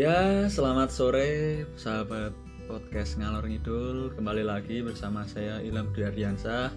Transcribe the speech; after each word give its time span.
Ya, 0.00 0.48
selamat 0.48 0.88
sore 0.96 1.60
sahabat 1.76 2.32
podcast 2.64 3.20
Ngalor 3.20 3.44
Ngidul 3.44 4.16
Kembali 4.16 4.40
lagi 4.40 4.80
bersama 4.80 5.28
saya 5.28 5.60
Ilham 5.60 5.92
Dwi 5.92 6.08
Ardiansah 6.08 6.72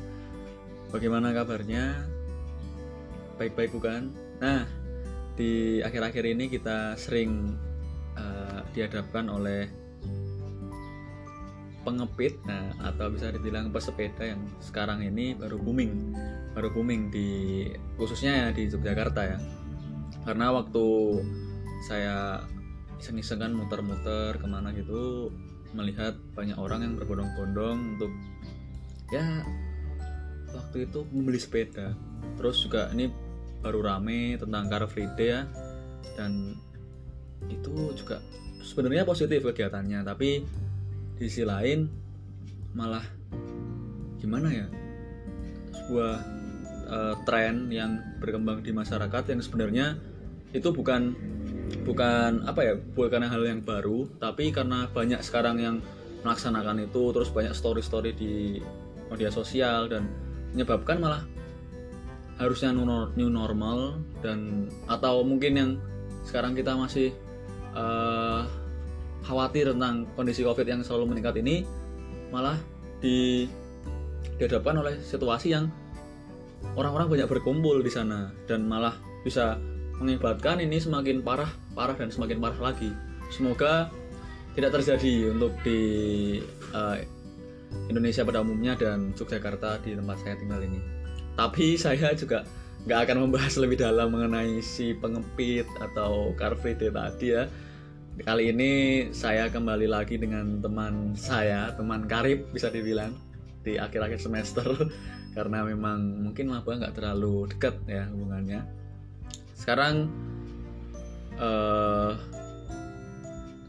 Bagaimana 0.91 1.31
kabarnya? 1.31 2.04
Baik-baik 3.39 3.79
bukan? 3.79 4.11
Nah, 4.43 4.68
di 5.39 5.79
akhir-akhir 5.79 6.36
ini 6.36 6.51
kita 6.51 7.00
sering 7.00 7.55
uh, 8.20 8.59
dihadapkan 8.75 9.32
oleh 9.32 9.71
pengepit 11.87 12.36
nah 12.43 12.75
atau 12.92 13.07
bisa 13.07 13.32
dibilang 13.32 13.71
pesepeda 13.71 14.36
yang 14.36 14.43
sekarang 14.60 15.00
ini 15.00 15.32
baru 15.32 15.64
booming 15.64 16.11
baru 16.51 16.75
booming 16.75 17.07
di 17.07 17.71
khususnya 17.96 18.36
ya 18.36 18.47
di 18.51 18.68
Yogyakarta 18.68 19.21
ya 19.24 19.39
karena 20.28 20.51
waktu 20.51 20.83
saya 21.87 22.43
iseng-iseng 23.04 23.43
kan 23.43 23.52
muter-muter 23.52 24.39
ke 24.39 24.48
mana 24.48 24.71
gitu 24.71 25.28
melihat 25.75 26.16
banyak 26.39 26.56
orang 26.56 26.88
yang 26.88 26.93
berbondong-bondong 26.96 28.00
untuk 28.00 28.12
ya 29.12 29.43
waktu 30.56 30.88
itu 30.88 31.04
membeli 31.12 31.36
sepeda. 31.36 31.92
Terus 32.39 32.64
juga 32.64 32.88
ini 32.95 33.12
baru 33.59 33.84
rame 33.84 34.39
tentang 34.39 34.72
Car 34.72 34.88
Free 34.88 35.12
Day 35.20 35.36
ya 35.36 35.42
dan 36.16 36.56
itu 37.52 37.92
juga 38.00 38.23
sebenarnya 38.64 39.04
positif 39.04 39.44
kegiatannya 39.44 40.00
tapi 40.08 40.40
di 41.20 41.23
sisi 41.28 41.44
lain 41.44 41.84
malah 42.72 43.04
gimana 44.23 44.48
ya 44.48 44.67
sebuah 45.84 46.16
uh, 46.88 47.16
tren 47.28 47.67
yang 47.67 48.00
berkembang 48.23 48.64
di 48.64 48.72
masyarakat 48.72 49.23
yang 49.36 49.42
sebenarnya 49.44 50.00
itu 50.56 50.70
bukan 50.72 51.12
bukan 51.83 52.44
apa 52.47 52.61
ya 52.64 52.73
bukan 52.75 53.23
hal 53.28 53.44
yang 53.44 53.64
baru 53.64 54.08
tapi 54.19 54.52
karena 54.52 54.88
banyak 54.92 55.19
sekarang 55.23 55.58
yang 55.59 55.75
melaksanakan 56.23 56.88
itu 56.88 57.11
terus 57.11 57.30
banyak 57.31 57.52
story-story 57.52 58.16
di 58.16 58.59
media 59.11 59.30
sosial 59.30 59.92
dan 59.92 60.08
menyebabkan 60.55 61.00
malah 61.00 61.23
harusnya 62.39 62.73
new 62.73 63.30
normal 63.30 64.00
dan 64.23 64.67
atau 64.89 65.22
mungkin 65.22 65.53
yang 65.53 65.72
sekarang 66.25 66.55
kita 66.55 66.73
masih 66.73 67.11
uh, 67.75 68.48
khawatir 69.23 69.72
tentang 69.75 70.08
kondisi 70.16 70.42
covid 70.42 70.66
yang 70.66 70.81
selalu 70.81 71.14
meningkat 71.16 71.39
ini 71.39 71.67
malah 72.31 72.58
di 73.03 73.45
dihadapkan 74.39 74.81
oleh 74.81 74.98
situasi 75.03 75.53
yang 75.53 75.70
orang-orang 76.73 77.20
banyak 77.20 77.27
berkumpul 77.30 77.83
di 77.83 77.92
sana 77.92 78.33
dan 78.50 78.66
malah 78.66 78.95
bisa 79.22 79.59
mengibatkan 80.02 80.61
ini 80.61 80.81
semakin 80.81 81.22
parah, 81.22 81.49
parah 81.77 81.97
dan 81.97 82.09
semakin 82.09 82.41
parah 82.41 82.72
lagi. 82.73 82.94
Semoga 83.30 83.89
tidak 84.53 84.77
terjadi 84.77 85.33
untuk 85.33 85.53
di 85.66 85.81
uh, 86.73 86.97
Indonesia 87.89 88.21
pada 88.21 88.45
umumnya 88.45 88.77
dan 88.77 89.14
Yogyakarta 89.17 89.81
di 89.81 89.97
tempat 89.97 90.21
saya 90.21 90.38
tinggal 90.38 90.61
ini. 90.61 90.80
Tapi 91.33 91.73
saya 91.77 92.14
juga 92.14 92.45
nggak 92.86 92.99
akan 93.09 93.17
membahas 93.27 93.58
lebih 93.58 93.81
dalam 93.81 94.14
mengenai 94.14 94.61
si 94.61 94.94
pengepit 94.94 95.66
atau 95.81 96.36
car 96.38 96.53
free 96.61 96.77
day 96.77 96.94
tadi 96.94 97.33
ya. 97.33 97.49
Kali 98.14 98.53
ini 98.53 98.71
saya 99.09 99.49
kembali 99.49 99.89
lagi 99.89 100.21
dengan 100.21 100.61
teman 100.61 101.17
saya, 101.17 101.73
teman 101.73 102.05
karib 102.05 102.45
bisa 102.53 102.69
dibilang 102.69 103.17
di 103.66 103.81
akhir-akhir 103.81 104.21
semester 104.21 104.67
karena 105.36 105.66
memang 105.66 106.21
mungkin 106.30 106.53
laba 106.53 106.77
nggak 106.77 106.94
terlalu 106.94 107.49
dekat 107.49 107.73
ya 107.89 108.05
hubungannya 108.11 108.83
sekarang 109.64 110.11
uh, 111.39 112.19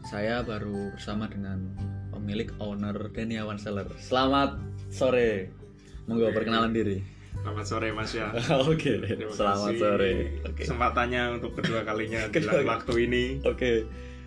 saya 0.03 0.43
baru 0.43 0.91
bersama 0.91 1.31
dengan 1.31 1.71
pemilik 2.11 2.51
owner 2.59 3.07
Deniawan 3.15 3.55
Seller. 3.55 3.87
Selamat 3.95 4.59
sore. 4.91 5.55
Monggo 6.03 6.35
perkenalan 6.35 6.75
diri. 6.75 6.99
Selamat 7.39 7.65
sore 7.65 7.87
Mas 7.95 8.11
ya. 8.11 8.27
Oke. 8.67 8.99
okay. 8.99 9.23
Selamat 9.31 9.71
sore. 9.79 10.43
Okay. 10.43 10.67
Kesempatannya 10.67 11.39
untuk 11.39 11.63
kedua 11.63 11.87
kalinya 11.87 12.27
dalam 12.43 12.67
waktu 12.67 12.93
ini. 13.07 13.23
Oke. 13.47 13.55
Okay. 13.55 13.75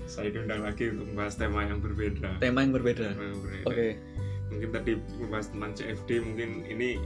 Saya 0.08 0.32
diundang 0.32 0.64
lagi 0.64 0.88
untuk 0.88 1.12
membahas 1.12 1.36
tema 1.36 1.68
yang 1.68 1.84
berbeda. 1.84 2.40
Tema 2.40 2.64
yang 2.64 2.72
berbeda. 2.72 3.12
Oke. 3.12 3.60
Okay. 3.68 3.90
Mungkin 4.48 4.68
tadi 4.72 4.96
membahas 5.20 5.52
tentang 5.52 5.76
CFD, 5.76 6.24
mungkin 6.24 6.64
ini 6.64 6.96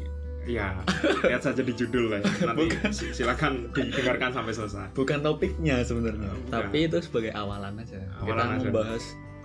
Ya, 0.42 0.74
lihat 1.22 1.42
saja 1.46 1.62
di 1.62 1.70
judul 1.70 2.10
lah. 2.10 2.18
Ya. 2.18 2.50
Nanti 2.50 2.66
bukan. 2.74 2.90
silakan 2.90 3.52
didengarkan 3.70 4.30
sampai 4.34 4.52
selesai. 4.54 4.90
Bukan 4.90 5.22
topiknya 5.22 5.86
sebenarnya, 5.86 6.34
bukan. 6.34 6.50
tapi 6.50 6.90
itu 6.90 6.98
sebagai 6.98 7.30
awalan 7.30 7.78
aja. 7.78 8.02
Awalan 8.18 8.26
Kita 8.26 8.42
aja. 8.42 8.64
membahas 8.66 9.04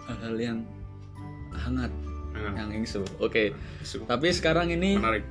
hal-hal 0.10 0.36
yang 0.42 0.58
hangat, 1.54 1.92
hangat. 2.34 2.54
yang 2.58 2.70
ingsu. 2.82 3.06
Oke. 3.22 3.54
Okay. 3.86 4.00
Tapi 4.10 4.28
sekarang 4.34 4.74
ini 4.74 4.98
menarik. 4.98 5.26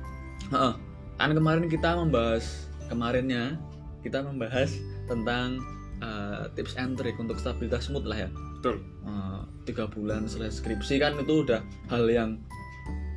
Uh, 0.55 0.71
kan 1.19 1.35
kemarin 1.35 1.67
kita 1.67 1.99
membahas 1.99 2.71
kemarinnya 2.87 3.59
kita 4.05 4.23
membahas 4.23 4.71
tentang 5.11 5.59
uh, 5.99 6.47
tips 6.55 6.79
and 6.79 6.95
trick 6.95 7.19
untuk 7.19 7.35
stabilitas 7.43 7.91
mood 7.91 8.07
lah 8.07 8.27
ya. 8.27 8.29
Betul. 8.59 8.79
Uh, 9.03 9.43
tiga 9.67 9.83
bulan 9.91 10.31
selesai 10.31 10.63
skripsi 10.63 11.03
kan 11.03 11.19
itu 11.19 11.43
udah 11.43 11.59
hal 11.91 12.07
yang 12.07 12.39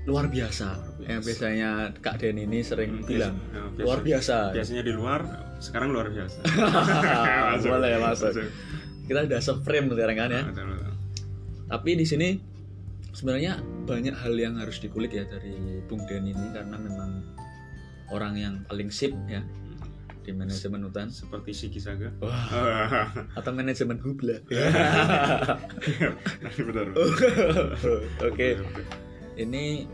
luar 0.08 0.32
biasa. 0.32 0.68
Yang 1.04 1.20
biasanya 1.32 1.92
Kak 2.00 2.20
Den 2.20 2.40
ini 2.40 2.64
sering 2.64 3.02
hmm, 3.02 3.08
bilang 3.08 3.36
ya, 3.52 3.68
biasa, 3.68 3.84
luar 3.84 3.98
biasa. 4.00 4.36
Biasanya 4.56 4.82
di 4.84 4.92
luar, 4.92 5.20
sekarang 5.60 5.88
luar 5.92 6.08
biasa. 6.08 6.38
Boleh 7.64 8.00
masuk. 8.00 8.32
Kita 9.04 9.26
udah 9.26 9.40
seframe 9.42 9.90
sekarang 9.92 10.16
kan 10.16 10.30
ya. 10.30 10.42
Tapi 11.70 11.90
di 11.98 12.06
sini 12.06 12.38
sebenarnya 13.12 13.58
banyak 13.84 14.14
hal 14.14 14.34
yang 14.38 14.56
harus 14.56 14.78
dikulik 14.78 15.12
ya 15.12 15.26
dari 15.26 15.82
Bung 15.90 16.06
Den 16.06 16.30
ini 16.30 16.46
karena 16.54 16.78
memang 16.78 17.26
orang 18.10 18.34
yang 18.38 18.54
paling 18.66 18.90
sip 18.90 19.12
ya 19.28 19.42
di 20.24 20.30
manajemen 20.32 20.86
hutan. 20.86 21.10
Seperti 21.10 21.50
Sigi 21.52 21.80
Saga. 21.82 22.10
Wah. 22.22 23.10
atau 23.38 23.50
manajemen 23.52 23.98
hubla 24.02 24.38
oke 28.30 28.48
ini 29.38 29.86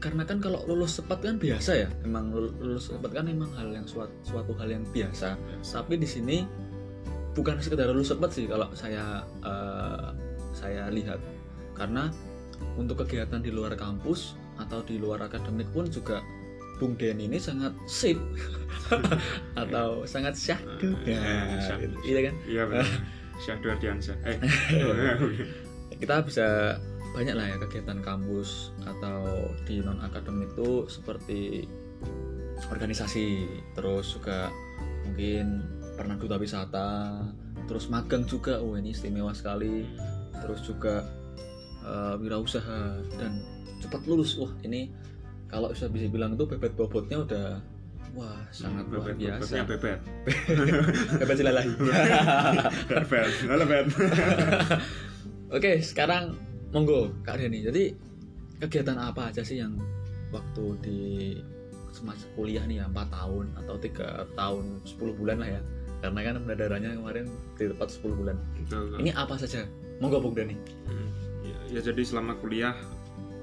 karena 0.00 0.24
kan 0.24 0.40
kalau 0.40 0.64
lulus 0.64 0.96
cepat 0.96 1.20
kan 1.20 1.36
biasa 1.36 1.70
ya. 1.76 1.88
Emang 2.02 2.32
lulus 2.32 2.88
cepat 2.88 3.20
kan 3.20 3.28
memang 3.28 3.52
hal 3.52 3.68
yang 3.68 3.84
suatu, 3.84 4.12
suatu 4.24 4.56
hal 4.56 4.72
yang 4.72 4.84
biasa. 4.88 5.36
Yes. 5.36 5.76
tapi 5.76 6.00
di 6.00 6.08
sini 6.08 6.48
bukan 7.36 7.60
sekedar 7.60 7.92
lulus 7.92 8.08
cepat 8.10 8.32
sih 8.32 8.48
kalau 8.48 8.72
saya 8.72 9.22
uh, 9.44 10.16
saya 10.56 10.88
lihat. 10.88 11.20
Karena 11.76 12.08
untuk 12.80 13.04
kegiatan 13.04 13.40
di 13.40 13.52
luar 13.52 13.76
kampus 13.76 14.36
atau 14.60 14.80
di 14.84 15.00
luar 15.00 15.24
akademik 15.24 15.68
pun 15.72 15.88
juga 15.88 16.20
Bung 16.80 16.96
Den 16.96 17.20
ini 17.20 17.36
sangat 17.36 17.76
sip. 17.84 18.16
Atau 19.60 20.08
sangat 20.08 20.32
syahdu. 20.32 20.96
Ya, 21.04 21.20
ya, 21.60 21.76
iya 22.08 22.20
kan? 22.24 22.34
Iya 22.48 22.64
syahdu 23.44 23.66
Ardiansyah. 23.68 24.16
Eh. 24.24 24.38
Kita 26.00 26.24
bisa 26.24 26.80
banyak 27.10 27.34
lah 27.34 27.46
ya 27.50 27.56
kegiatan 27.58 27.98
kampus 28.00 28.70
atau 28.86 29.50
di 29.66 29.82
non 29.82 29.98
akademik 29.98 30.54
itu 30.54 30.86
seperti 30.86 31.66
organisasi 32.70 33.48
terus 33.74 34.14
juga 34.14 34.52
mungkin 35.06 35.64
pernah 35.98 36.16
duta 36.16 36.40
wisata 36.40 36.88
terus 37.70 37.86
magang 37.86 38.26
juga. 38.26 38.58
Oh 38.58 38.74
ini 38.74 38.90
istimewa 38.90 39.30
sekali. 39.30 39.86
Terus 40.42 40.60
juga 40.66 41.06
uh, 41.86 42.18
wirausaha 42.18 42.98
dan 43.14 43.46
cepat 43.78 44.02
lulus. 44.10 44.34
Wah 44.40 44.50
ini 44.66 44.90
kalau 45.46 45.70
bisa 45.70 45.86
bisa 45.86 46.10
bilang 46.10 46.34
itu 46.34 46.50
bebet 46.50 46.74
bobotnya 46.74 47.22
udah 47.22 47.46
wah 48.18 48.42
sangat 48.50 48.90
luar 48.90 49.14
biasa. 49.14 49.62
bebet. 49.70 50.00
Bebet 51.22 51.36
silalahi 51.38 51.70
bebet. 52.90 53.30
Bebet. 53.46 53.86
Oke 55.50 55.78
sekarang 55.78 56.49
monggo 56.70 57.10
Kak 57.26 57.42
Deni 57.42 57.66
jadi 57.66 57.94
kegiatan 58.62 58.98
apa 58.98 59.32
aja 59.32 59.42
sih 59.42 59.58
yang 59.58 59.74
waktu 60.30 60.64
di 60.84 61.00
semasa 61.90 62.22
kuliah 62.38 62.62
nih 62.70 62.82
ya? 62.82 62.86
4 62.86 63.10
tahun 63.10 63.46
atau 63.64 63.74
tiga 63.82 64.24
tahun 64.38 64.78
10 64.86 65.18
bulan 65.18 65.42
lah 65.42 65.58
ya? 65.58 65.62
Karena 66.00 66.20
kan 66.22 66.34
pendadarannya 66.46 66.90
kemarin 66.96 67.26
di 67.58 67.64
tempat 67.68 67.88
10 67.92 68.14
bulan. 68.14 68.36
Betul, 68.56 68.96
ini 69.02 69.10
apa 69.12 69.34
saja? 69.36 69.66
Monggo 70.00 70.22
Bung 70.22 70.32
Dani 70.32 70.56
hmm, 70.56 71.08
ya, 71.44 71.58
ya 71.76 71.80
jadi 71.92 72.00
selama 72.00 72.32
kuliah 72.40 72.72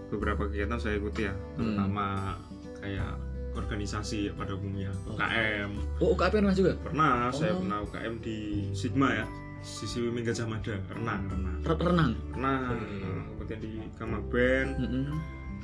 beberapa 0.10 0.50
kegiatan 0.50 0.80
saya 0.80 0.98
ikuti 0.98 1.28
ya. 1.30 1.36
Terutama 1.54 2.34
hmm. 2.34 2.82
kayak 2.82 3.14
organisasi 3.58 4.38
pada 4.38 4.54
umumnya 4.54 4.94
UKM 5.10 5.70
oh 5.98 6.14
UKM 6.14 6.30
pernah 6.30 6.54
juga? 6.54 6.74
Pernah 6.78 7.14
oh. 7.30 7.34
saya 7.34 7.54
pernah 7.58 7.80
UKM 7.86 8.14
di 8.22 8.38
Sigma 8.78 9.10
ya 9.18 9.26
sisi 9.62 10.00
Mingga 10.04 10.32
Jamada 10.32 10.76
renang 10.94 11.22
renang 11.28 11.58
renang 11.66 12.14
renang 12.34 12.78
kemudian 13.36 13.60
di 13.62 13.72
Kama 13.98 14.20
Band. 14.30 14.72
Mm 14.80 14.88
-hmm. 14.88 15.06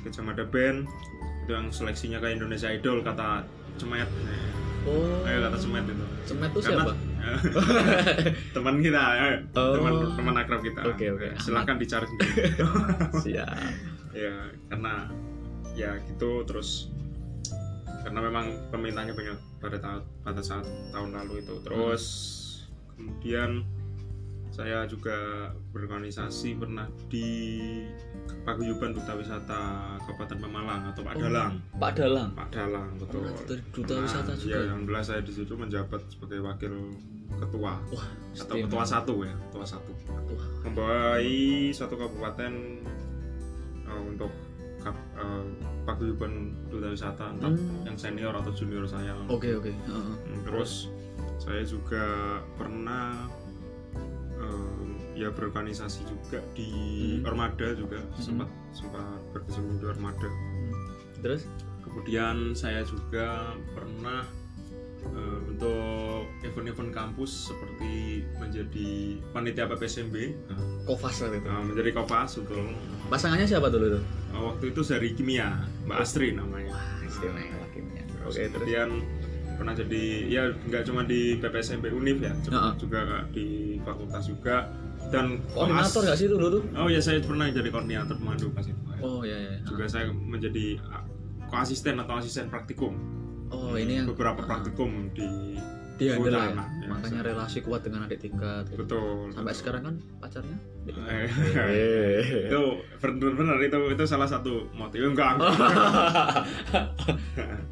ke 0.04 0.08
Jamada 0.12 0.44
Band. 0.44 0.84
Itu 1.44 1.50
yang 1.52 1.68
seleksinya 1.68 2.18
kayak 2.20 2.40
Indonesia 2.40 2.68
Idol 2.72 3.00
kata 3.04 3.44
Cemet. 3.76 4.08
Oh. 4.84 5.24
Ayo, 5.24 5.40
kata 5.40 5.56
acara 5.56 5.58
semet 5.58 5.84
itu. 5.88 6.04
Cemet 6.28 6.50
Karena- 6.52 6.64
siapa? 6.84 6.92
teman 8.56 8.84
kita 8.84 9.02
Oh. 9.56 9.72
teman 9.80 9.92
teman 10.12 10.34
akrab 10.36 10.60
kita. 10.60 10.80
Oke, 10.84 11.08
oke. 11.08 11.28
silakan 11.40 11.76
dicari 11.80 12.04
sendiri. 12.04 12.52
Siap. 13.24 13.56
ya 14.14 14.30
karena 14.70 15.10
ya 15.74 15.90
gitu 16.06 16.46
terus 16.46 16.86
karena 18.06 18.20
memang 18.30 18.46
permintaannya 18.70 19.10
banyak 19.10 19.38
pada 19.58 19.76
tahun 19.82 20.02
pada 20.22 20.42
saat 20.44 20.68
tahun 20.92 21.16
lalu 21.16 21.42
itu. 21.42 21.54
Terus 21.64 22.04
kemudian 22.94 23.64
saya 24.54 24.86
juga 24.86 25.50
berorganisasi 25.68 26.54
pernah 26.54 26.86
di 27.10 27.26
paguyuban 28.42 28.94
duta 28.94 29.12
wisata 29.12 29.60
Kabupaten 30.00 30.38
Pemalang 30.38 30.82
atau 30.88 31.02
Pak 31.02 31.14
Dalang 31.18 31.58
Pak 31.74 31.92
Dalang. 31.92 32.30
Pak 32.32 32.48
Dalang 32.50 32.88
betul 32.94 33.26
Pernah 33.26 33.58
duta 33.68 33.92
Nah, 33.92 34.02
wisata 34.06 34.30
ya 34.32 34.38
juga. 34.38 34.58
yang 34.70 34.80
belas 34.84 35.04
saya 35.04 35.20
di 35.20 35.32
situ 35.32 35.52
menjabat 35.52 36.00
sebagai 36.06 36.38
wakil 36.40 36.94
ketua 37.34 37.82
Wah, 37.82 38.06
atau 38.32 38.54
ketua 38.54 38.84
satu 38.86 39.14
ya 39.22 39.34
ketua 39.50 39.66
satu 39.66 39.90
Wah, 40.06 40.46
membawahi 40.62 41.42
satu 41.70 41.98
kabupaten 41.98 42.52
uh, 43.84 44.02
untuk 44.06 44.30
kap, 44.78 44.94
uh, 45.16 45.42
paguyuban 45.82 46.32
duta 46.68 46.94
wisata 46.94 47.32
entah 47.32 47.50
Hmm. 47.50 47.82
yang 47.82 47.96
senior 47.96 48.30
atau 48.30 48.52
junior 48.52 48.86
saya 48.86 49.18
Oke 49.26 49.50
oke. 49.50 49.72
Heeh. 49.72 50.14
Hmm, 50.14 50.40
terus 50.46 50.86
saya 51.36 51.66
juga 51.66 52.04
pernah 52.54 53.26
um, 54.44 54.94
ya 55.14 55.30
berorganisasi 55.30 56.04
juga 56.04 56.38
di 56.52 56.68
Hmm. 57.14 57.30
Ormada 57.30 57.72
juga 57.72 58.02
sempat 58.14 58.50
sempat 58.70 59.02
berkecimpung 59.30 59.78
di 59.78 59.86
Ormada 59.86 60.28
Terus? 61.20 61.48
kemudian 61.80 62.52
saya 62.52 62.82
juga 62.82 63.54
pernah 63.70 64.26
uh, 65.06 65.38
untuk 65.46 66.26
event-event 66.42 66.90
kampus 66.90 67.48
seperti 67.48 68.24
menjadi 68.36 68.90
panitia 69.30 69.64
PPSMB 69.66 70.16
Kofas 70.84 71.22
waktu 71.22 71.38
itu. 71.38 71.46
uh, 71.46 71.62
menjadi 71.62 71.90
kopas 71.92 72.36
betul 72.36 72.74
Pasangannya 73.06 73.46
siapa 73.46 73.68
dulu 73.68 73.96
tuh? 73.96 74.02
Uh, 74.34 74.42
waktu 74.50 74.64
itu 74.68 74.80
dari 74.82 75.08
kimia 75.12 75.48
Mbak 75.86 75.98
Astri 75.98 76.34
namanya 76.34 76.74
Istimewa 77.06 77.64
kimia. 77.70 78.02
Terus 78.04 78.24
Oke 78.26 78.42
terus. 78.42 78.52
kemudian 78.52 78.90
pernah 79.54 79.70
jadi 79.70 80.04
ya 80.26 80.42
nggak 80.50 80.82
cuma 80.82 81.06
di 81.06 81.38
PPSMP 81.38 81.86
Unif 81.88 82.18
ya 82.18 82.34
juga, 82.42 82.58
Heeh. 82.58 82.72
juga 82.74 83.00
di 83.30 83.73
fakultas 83.84 84.24
juga 84.26 84.72
dan 85.12 85.44
Koordinator 85.52 86.00
nggak 86.08 86.16
sih 86.16 86.26
itu 86.26 86.36
dulu 86.40 86.58
oh 86.74 86.88
ya 86.88 87.00
saya 87.04 87.20
pernah 87.20 87.46
jadi 87.52 87.68
koordinator 87.68 88.16
pemandu 88.16 88.48
pas 88.50 88.64
itu 88.64 88.80
Oh 89.04 89.20
iya 89.20 89.36
iya. 89.36 89.56
juga 89.68 89.84
saya 89.84 90.08
menjadi 90.08 90.80
uh, 90.80 91.04
koasisten 91.52 92.00
atau 92.00 92.16
asisten 92.16 92.48
praktikum 92.48 92.96
Oh 93.52 93.76
ini 93.76 94.00
yang 94.00 94.08
beberapa 94.08 94.40
praktikum 94.42 95.12
di 95.12 95.60
dia 95.94 96.18
handle 96.18 96.34
ya. 96.34 96.50
Ya. 96.58 96.88
Makanya 96.90 97.20
relasi 97.22 97.62
kuat 97.62 97.86
dengan 97.86 98.10
adik 98.10 98.18
tingkat. 98.18 98.66
gitu. 98.66 98.82
betul 98.82 99.30
Sampai 99.30 99.54
betul. 99.54 99.60
sekarang 99.62 99.82
kan 99.86 99.94
pacarnya? 100.18 100.58
Eh, 100.90 101.30
itu 102.50 102.62
benar-benar 102.98 103.56
itu 103.62 103.78
itu 103.94 104.04
salah 104.04 104.26
satu 104.26 104.66
motif 104.74 105.00
enggak 105.06 105.38
enggak 105.38 105.54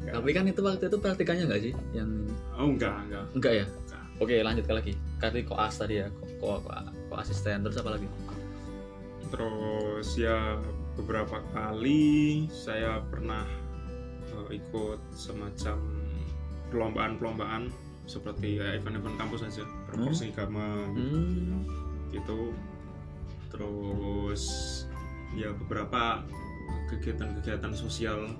Tapi 0.15 0.29
kan 0.31 0.47
itu 0.47 0.61
waktu 0.63 0.87
itu 0.87 0.97
praktikannya 1.03 1.43
nggak 1.51 1.61
sih? 1.67 1.73
Yang 1.91 2.09
ini? 2.23 2.33
oh 2.55 2.67
enggak 2.71 2.95
enggak 3.11 3.23
enggak 3.35 3.53
ya? 3.59 3.65
Oke 4.23 4.39
lanjut 4.39 4.63
ke 4.63 4.73
lagi. 4.73 4.93
Tadi 5.19 5.43
koas 5.43 5.75
tadi 5.75 5.99
ya, 5.99 6.07
ko, 6.07 6.23
ko, 6.39 6.63
ko- 6.63 6.91
ko 7.09 7.13
asisten 7.15 7.59
terus 7.61 7.75
apa 7.77 7.93
lagi? 7.93 8.07
terus 9.29 10.13
ya 10.13 10.61
beberapa 10.93 11.41
kali 11.49 12.45
saya 12.47 13.01
pernah 13.01 13.41
eh, 14.29 14.61
ikut 14.61 15.01
semacam 15.09 15.81
perlombaan-perlombaan 16.69 17.73
seperti 18.05 18.61
ya, 18.61 18.77
event-event 18.77 19.17
kampus 19.17 19.41
saja 19.41 19.65
proporsi 19.89 20.29
agama 20.29 20.85
Hmm. 20.93 21.65
gitu 22.13 22.53
terus 23.49 24.43
ya 25.33 25.49
beberapa 25.55 26.21
kegiatan-kegiatan 26.93 27.73
sosial 27.73 28.37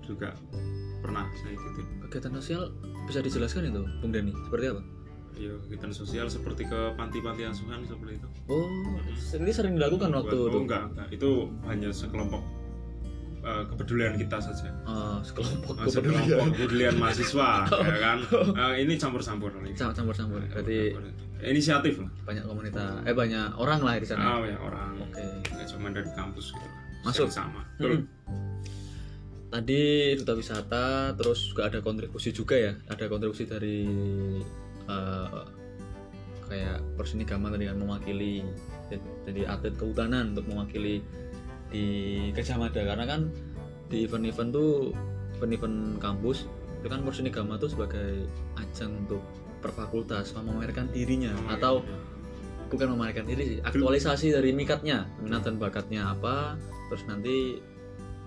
juga 0.00 0.32
pernah 1.00 1.28
saya 1.36 1.52
ikutin 1.52 1.86
Kegiatan 2.08 2.32
sosial 2.34 2.62
bisa 3.04 3.20
dijelaskan 3.20 3.68
itu, 3.68 3.82
Bung 4.00 4.08
Dani? 4.10 4.32
Seperti 4.48 4.66
apa? 4.72 4.82
Ya 5.32 5.52
kegiatan 5.60 5.90
sosial 5.90 6.26
seperti 6.26 6.64
ke 6.64 6.80
panti-panti 6.94 7.42
asuhan 7.42 7.82
seperti 7.82 8.16
itu 8.16 8.28
Oh, 8.46 8.66
ini 9.36 9.50
sering 9.50 9.74
dilakukan 9.74 10.10
waktu 10.10 10.36
oh, 10.36 10.46
itu. 10.46 10.58
enggak 10.60 10.82
enggak 10.90 11.06
itu 11.10 11.30
hanya 11.64 11.88
sekelompok 11.88 12.42
eh, 13.40 13.64
kepedulian 13.66 14.14
kita 14.16 14.36
saja 14.36 14.68
Oh, 14.84 15.18
sekelompok 15.20 15.74
Oh, 15.76 15.86
sekelompok 15.86 16.24
kepedulian. 16.24 16.50
kepedulian 16.54 16.94
mahasiswa 16.96 17.50
ya 17.70 17.98
kan 17.98 18.18
Eh, 18.52 18.74
ini 18.82 18.94
campur-campur 18.94 19.50
Campur-campur. 19.72 20.40
Berarti 20.46 20.78
inisiatif 21.40 21.96
lah 21.98 22.10
banyak 22.22 22.44
komunitas, 22.44 23.00
eh 23.02 23.14
banyak 23.14 23.56
orang 23.56 23.80
lah 23.80 23.96
di 23.96 24.04
sana. 24.04 24.22
oh 24.34 24.44
ya 24.44 24.56
orang 24.56 24.92
Oke. 25.00 25.24
nggak 25.46 25.66
cuma 25.68 25.88
dari 25.88 26.10
kampus 26.12 26.52
gitu 26.52 26.68
Masuk. 27.00 27.32
sama 27.32 27.64
Hmm. 27.80 28.04
Tadi 29.50 29.82
duta 30.14 30.32
wisata, 30.32 30.86
terus 31.12 31.50
juga 31.50 31.66
ada 31.66 31.80
kontribusi 31.80 32.30
juga 32.30 32.54
ya, 32.54 32.72
ada 32.86 33.08
kontribusi 33.08 33.42
dari 33.44 33.82
eh, 34.90 35.42
kayak 36.50 36.78
Persinigama 36.98 37.48
tadi 37.54 37.70
kan 37.70 37.78
mewakili 37.78 38.42
jadi 39.22 39.46
atlet 39.46 39.74
kehutanan 39.78 40.34
untuk 40.34 40.50
mewakili 40.50 40.98
di 41.70 41.86
Gajah 42.34 42.58
Mada 42.58 42.82
karena 42.82 43.06
kan 43.06 43.30
di 43.86 44.02
event-event 44.02 44.50
tuh 44.50 44.90
event-event 45.38 46.02
kampus 46.02 46.50
itu 46.82 46.88
kan 46.90 47.06
Persinigama 47.06 47.54
tuh 47.54 47.70
sebagai 47.70 48.26
ajang 48.58 49.06
untuk 49.06 49.22
per 49.62 49.70
fakultas 49.70 50.34
memamerkan 50.34 50.90
dirinya 50.90 51.30
Oh, 51.46 51.54
atau 51.54 51.74
iya. 51.86 51.96
bukan 52.72 52.86
memamerkan 52.96 53.28
diri 53.28 53.42
sih 53.46 53.58
aktualisasi 53.62 54.34
dari 54.34 54.50
mikatnya 54.50 55.06
minat 55.22 55.46
dan 55.46 55.60
bakatnya 55.60 56.10
apa 56.10 56.58
terus 56.90 57.06
nanti 57.06 57.62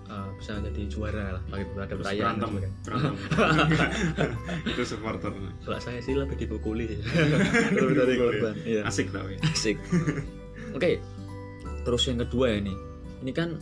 uh, 0.08 0.28
bisa 0.36 0.60
jadi 0.60 0.82
juara 0.88 1.26
lah 1.38 1.42
begitu 1.48 1.78
ada 1.80 1.94
perayaan 1.94 2.34
berantem. 2.40 2.48
sebagainya. 2.48 2.70
berantem. 2.84 3.14
Itu 4.74 4.82
supporter. 4.84 5.32
Kalau 5.64 5.80
saya 5.80 5.98
sih 6.00 6.14
lebih 6.16 6.36
dipukuli 6.36 6.98
lebih 7.76 7.94
dari 7.96 8.14
korban 8.18 8.54
iya. 8.64 8.82
Asik 8.88 9.12
tau 9.12 9.26
ya. 9.28 9.38
Asik. 9.44 9.76
Oke 10.74 11.00
terus 11.84 12.08
yang 12.08 12.18
kedua 12.24 12.48
ya 12.48 12.56
ini 12.64 12.74
ini 13.20 13.32
kan 13.32 13.60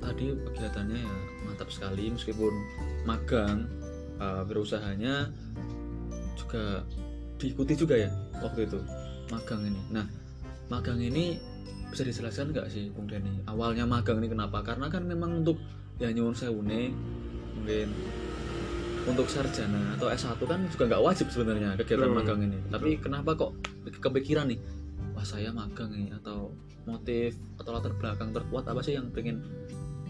tadi 0.00 0.32
kegiatannya 0.32 0.98
ya 1.00 1.14
mantap 1.44 1.68
sekali 1.68 2.08
meskipun 2.12 2.52
magang 3.04 3.68
uh, 4.20 4.42
berusahanya 4.48 5.28
juga 6.36 6.84
diikuti 7.36 7.76
juga 7.76 8.00
ya 8.00 8.10
waktu 8.40 8.68
itu 8.68 8.80
magang 9.32 9.64
ini. 9.64 9.80
Nah 9.92 10.06
magang 10.68 11.00
ini 11.00 11.36
bisa 11.94 12.02
dijelaskan 12.02 12.50
nggak 12.50 12.66
sih 12.66 12.90
Bung 12.90 13.06
Dani 13.06 13.46
awalnya 13.46 13.86
magang 13.86 14.18
ini 14.18 14.26
kenapa? 14.26 14.66
Karena 14.66 14.90
kan 14.90 15.06
memang 15.06 15.46
untuk 15.46 15.62
ya 16.02 16.10
nyuwun 16.10 16.34
sewune 16.34 16.90
mungkin 17.54 17.88
untuk 19.04 19.30
sarjana 19.30 19.94
atau 19.94 20.10
S1 20.10 20.40
kan 20.42 20.66
juga 20.66 20.84
nggak 20.90 21.02
wajib 21.06 21.30
sebenarnya 21.30 21.78
kegiatan 21.78 22.10
Betul. 22.10 22.18
magang 22.18 22.40
ini. 22.42 22.58
Tapi 22.66 22.90
kenapa 22.98 23.30
kok 23.38 23.52
kepikiran 24.02 24.50
nih 24.50 24.58
wah 25.14 25.22
saya 25.22 25.54
magang 25.54 25.94
nih 25.94 26.10
atau 26.18 26.50
motif 26.84 27.38
atau 27.62 27.70
latar 27.70 27.94
belakang 27.94 28.34
terkuat 28.34 28.66
apa 28.66 28.82
sih 28.82 28.98
yang 28.98 29.14
pengen 29.14 29.44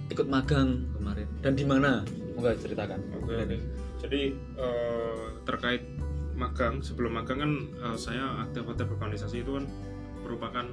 ikut 0.09 0.25
magang 0.25 0.89
kemarin? 0.97 1.29
Dan 1.45 1.53
di 1.53 1.69
mana? 1.69 2.01
Moga 2.35 2.57
ceritakan 2.57 2.99
Oke, 3.21 3.35
oke. 3.45 3.57
Jadi 4.01 4.33
eh, 4.57 5.25
terkait 5.45 5.85
magang, 6.35 6.83
sebelum 6.83 7.19
magang 7.21 7.39
kan 7.45 7.53
eh, 7.61 7.97
saya 8.01 8.47
aktif-aktif 8.49 8.89
organisasi 8.89 9.45
itu 9.45 9.59
kan 9.61 9.65
merupakan 10.25 10.65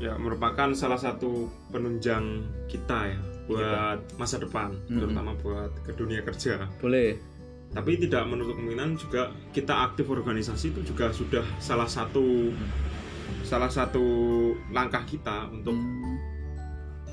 ya 0.00 0.16
merupakan 0.16 0.72
salah 0.72 0.96
satu 0.96 1.46
penunjang 1.68 2.42
kita 2.66 3.12
ya 3.12 3.18
buat 3.50 3.98
masa 4.16 4.38
depan, 4.38 4.72
Mm-mm. 4.88 4.98
terutama 5.02 5.34
buat 5.38 5.70
ke 5.82 5.92
dunia 5.92 6.22
kerja. 6.22 6.66
boleh 6.80 7.18
Tapi 7.70 8.02
tidak 8.02 8.26
menutup 8.26 8.58
kemungkinan 8.58 8.98
juga 8.98 9.30
kita 9.54 9.86
aktif 9.86 10.10
organisasi 10.10 10.74
itu 10.74 10.82
juga 10.82 11.14
sudah 11.14 11.46
salah 11.62 11.86
satu 11.86 12.50
salah 13.46 13.70
satu 13.70 14.02
langkah 14.74 15.06
kita 15.06 15.46
untuk 15.50 15.78
Hmm. 15.78 16.18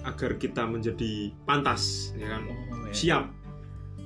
agar 0.05 0.39
kita 0.39 0.63
menjadi 0.63 1.35
pantas, 1.43 2.15
ya 2.15 2.31
kan? 2.31 2.47
oh, 2.47 2.87
ya. 2.87 2.93
siap 2.95 3.23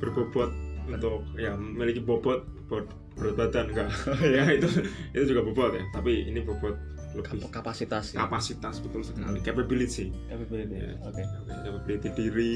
berbobot 0.02 0.50
untuk 0.90 1.22
ya 1.38 1.54
memiliki 1.54 2.02
bobot 2.02 2.42
bobot 2.66 2.90
berat 3.14 3.36
badan 3.38 3.70
enggak 3.70 3.90
ya 4.36 4.44
itu 4.58 4.68
itu 5.14 5.24
juga 5.30 5.46
bobot 5.46 5.78
ya 5.78 5.84
tapi 5.94 6.26
ini 6.26 6.42
bobot 6.42 6.74
kapasitas 7.52 8.06
ya. 8.12 8.24
kapasitas 8.24 8.80
betul 8.80 9.04
sekali 9.04 9.38
Hmm. 9.38 9.44
capability 9.44 10.06
capability 10.26 10.76
Ya. 10.76 10.96
oke 11.02 11.22
Oke, 11.22 11.54
capability 11.62 12.10
diri 12.12 12.52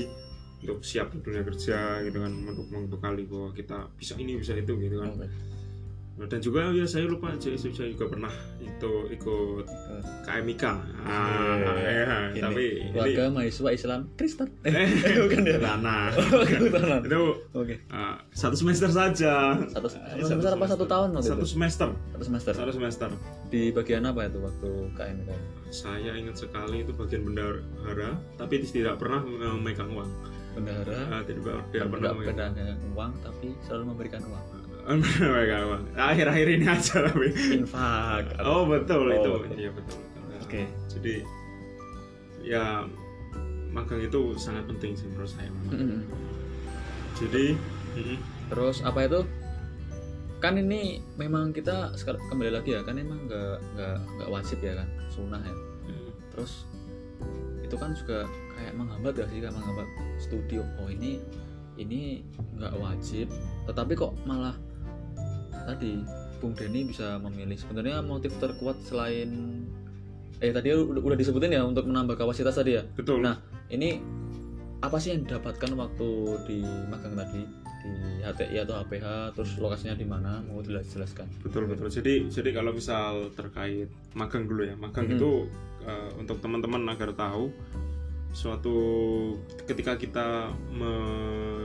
untuk 0.61 0.79
siap 0.81 1.11
di 1.11 1.19
dunia 1.19 1.43
kerja 1.43 1.77
gitu 2.01 2.17
kan 2.17 2.31
untuk 2.31 2.67
membekali 2.67 3.27
bahwa 3.27 3.51
kita 3.51 3.77
bisa 3.93 4.15
ini 4.15 4.33
bisa 4.35 4.55
itu 4.55 4.73
gitu 4.75 4.97
kan 4.97 5.11
Oke. 5.13 5.27
Dan 6.15 6.39
juga 6.39 6.71
ya 6.71 6.87
saya 6.87 7.11
lupa 7.11 7.27
saya 7.35 7.59
saya 7.59 7.91
juga 7.91 8.07
pernah 8.07 8.31
itu 8.63 8.91
ikut 9.11 9.67
KMIK 10.23 10.63
ah, 11.03 11.59
ya, 11.75 12.31
Ini, 12.31 12.39
tapi 12.39 12.65
ini 12.87 13.27
mahasiswa 13.35 13.69
Islam 13.75 13.99
Kristen. 14.15 14.47
Eh, 14.63 14.87
bukan 15.27 15.43
ya? 15.43 15.59
Lana. 15.59 16.15
Oh, 16.15 16.47
itu 16.47 17.23
oke. 17.51 17.75
ah, 17.91 18.15
satu 18.31 18.55
semester 18.55 18.87
saja. 18.87 19.59
Satu 19.67 19.91
Eh, 19.91 20.23
semester 20.23 20.55
apa 20.55 20.65
satu 20.71 20.87
tahun 20.87 21.19
waktu 21.19 21.35
satu 21.35 21.43
itu? 21.43 21.51
semester. 21.51 21.89
Satu 21.91 22.23
semester. 22.23 22.51
Satu 22.55 22.71
semester. 22.71 23.09
Di 23.51 23.75
bagian 23.75 24.07
apa 24.07 24.31
itu 24.31 24.39
waktu 24.39 24.69
KMK 24.95 25.29
saya 25.75 26.15
ingat 26.15 26.39
sekali 26.39 26.87
itu 26.87 26.95
bagian 26.95 27.27
bendahara 27.27 28.15
tapi 28.39 28.63
tidak 28.63 28.95
pernah 29.03 29.19
memegang 29.19 29.91
uang. 29.91 30.07
Bendahara? 30.55 31.11
Ah, 31.11 31.21
tidak, 31.27 31.59
tidak 31.75 31.91
pernah 31.91 32.15
memegang 32.15 32.55
uang 32.95 33.11
tapi 33.19 33.51
selalu 33.67 33.83
memberikan 33.91 34.23
uang 34.23 34.64
akhir-akhir 35.97 36.47
ini 36.47 36.65
aja 36.69 37.09
tapi. 37.09 37.33
Infak. 37.57 38.37
Oh 38.41 38.69
betul 38.69 39.09
Oh, 39.09 39.17
itu 39.17 39.31
betul. 39.41 39.57
iya 39.57 39.69
betul, 39.73 39.97
betul. 39.97 40.37
Oke. 40.45 40.61
jadi 40.93 41.15
ya 42.45 42.65
magang 43.73 43.99
itu 43.99 44.37
sangat 44.37 44.69
penting 44.69 44.93
sih 44.93 45.09
menurut 45.09 45.27
saya 45.27 45.49
memang. 45.49 45.73
Mm-mm. 45.73 46.01
jadi 47.17 47.45
mm, 47.97 48.17
terus 48.53 48.79
apa 48.85 49.09
itu? 49.09 49.21
Kan 50.37 50.61
ini 50.61 51.01
memang 51.17 51.49
kita 51.49 51.91
kembali 52.29 52.51
lagi 52.53 52.77
ya 52.77 52.85
kan 52.85 53.01
emang 53.01 53.25
nggak 53.25 53.57
nggak 53.73 53.95
nggak 54.21 54.29
wajib 54.29 54.61
ya 54.61 54.77
kan? 54.77 54.87
Sunnah 55.09 55.41
ya. 55.41 55.55
Mm, 55.89 56.09
terus 56.29 56.69
itu 57.65 57.73
kan 57.73 57.97
juga 57.97 58.29
kayak 58.53 58.77
menghambat 58.77 59.17
gak 59.17 59.27
sih 59.33 59.41
kayak 59.41 59.55
menghambat 59.57 59.87
studio. 60.21 60.61
Oh 60.77 60.87
ini 60.87 61.17
ini 61.75 62.21
nggak 62.55 62.77
wajib. 62.77 63.27
Tetapi 63.65 63.97
kok 63.97 64.13
malah 64.23 64.53
tadi 65.65 66.01
Bung 66.39 66.53
Denny 66.53 66.85
bisa 66.85 67.17
memilih. 67.19 67.57
Sebenarnya 67.57 67.99
motif 68.05 68.31
terkuat 68.37 68.77
selain 68.85 69.29
eh 70.43 70.51
tadi 70.51 70.69
udah, 70.75 71.01
udah 71.01 71.17
disebutin 71.17 71.55
ya 71.55 71.63
untuk 71.63 71.87
menambah 71.87 72.19
kapasitas 72.19 72.59
tadi 72.59 72.77
ya? 72.77 72.83
Betul. 72.93 73.23
Nah, 73.23 73.39
ini 73.71 73.97
apa 74.83 74.99
sih 75.01 75.15
yang 75.15 75.25
didapatkan 75.25 75.71
waktu 75.73 76.09
di 76.45 76.59
magang 76.91 77.15
tadi? 77.17 77.41
Di 77.85 78.25
HTI 78.25 78.65
atau 78.65 78.81
HPH 78.81 79.05
terus 79.37 79.51
lokasinya 79.61 79.93
di 79.93 80.05
mana? 80.09 80.41
Mau 80.41 80.57
dijelaskan 80.61 81.29
betul 81.45 81.69
betul. 81.69 81.87
Jadi 81.89 82.33
jadi 82.33 82.49
kalau 82.53 82.73
misal 82.73 83.29
terkait 83.37 83.89
magang 84.17 84.49
dulu 84.49 84.65
ya. 84.65 84.75
Magang 84.77 85.05
Mhm. 85.09 85.15
itu 85.17 85.31
eh, 85.85 86.09
untuk 86.17 86.41
teman-teman 86.41 86.81
agar 86.89 87.13
tahu 87.13 87.53
suatu 88.35 88.75
ketika 89.63 89.95
kita 89.95 90.51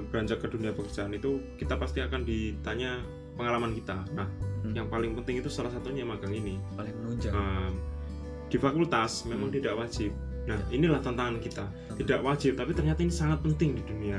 beranjak 0.06 0.38
ke 0.38 0.46
dunia 0.46 0.70
pekerjaan 0.70 1.10
itu 1.10 1.42
kita 1.58 1.74
pasti 1.74 1.98
akan 1.98 2.22
ditanya 2.22 3.02
pengalaman 3.40 3.72
kita 3.72 3.96
nah 4.12 4.28
Hmm. 4.60 4.76
yang 4.76 4.86
paling 4.86 5.16
penting 5.16 5.40
itu 5.40 5.48
salah 5.48 5.72
satunya 5.72 6.04
magang 6.04 6.30
ini 6.30 6.60
paling 6.76 6.92
menunjang 6.94 7.32
Um, 7.32 7.80
di 8.46 8.58
fakultas 8.58 9.24
memang 9.24 9.48
Hmm. 9.48 9.56
tidak 9.56 9.74
wajib. 9.74 10.12
Nah, 10.42 10.58
inilah 10.68 10.98
tantangan 10.98 11.38
kita. 11.38 11.64
Tidak 11.94 12.20
wajib, 12.20 12.54
tapi 12.54 12.74
ternyata 12.74 12.98
ini 12.98 13.08
sangat 13.08 13.40
penting 13.40 13.72
di 13.72 13.82
dunia 13.82 14.18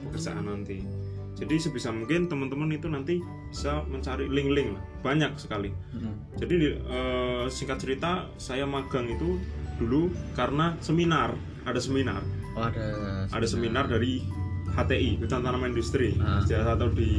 pekerjaan 0.00 0.44
nanti. 0.44 0.84
Jadi 1.32 1.54
sebisa 1.56 1.88
mungkin 1.88 2.28
teman-teman 2.28 2.70
itu 2.70 2.86
nanti 2.86 3.18
bisa 3.48 3.80
mencari 3.84 4.28
link-link 4.28 4.74
banyak 5.00 5.32
sekali. 5.34 5.72
Mm-mm. 5.90 6.36
Jadi 6.36 6.54
di- 6.54 6.76
eh, 6.76 7.44
singkat 7.48 7.80
cerita 7.80 8.28
saya 8.36 8.62
magang 8.62 9.08
itu 9.08 9.40
dulu 9.74 10.06
karena 10.32 10.76
seminar, 10.78 11.32
ada 11.62 11.80
seminar, 11.80 12.20
oh 12.52 12.62
ada 12.62 12.84
ada 13.26 13.46
seminar 13.48 13.88
dari 13.88 14.20
HTI 14.70 15.18
Hutan 15.18 15.40
Tanaman 15.40 15.72
Industri, 15.72 16.14
Ah. 16.14 16.44
salah 16.44 16.76
satu 16.76 16.92
di 16.92 17.10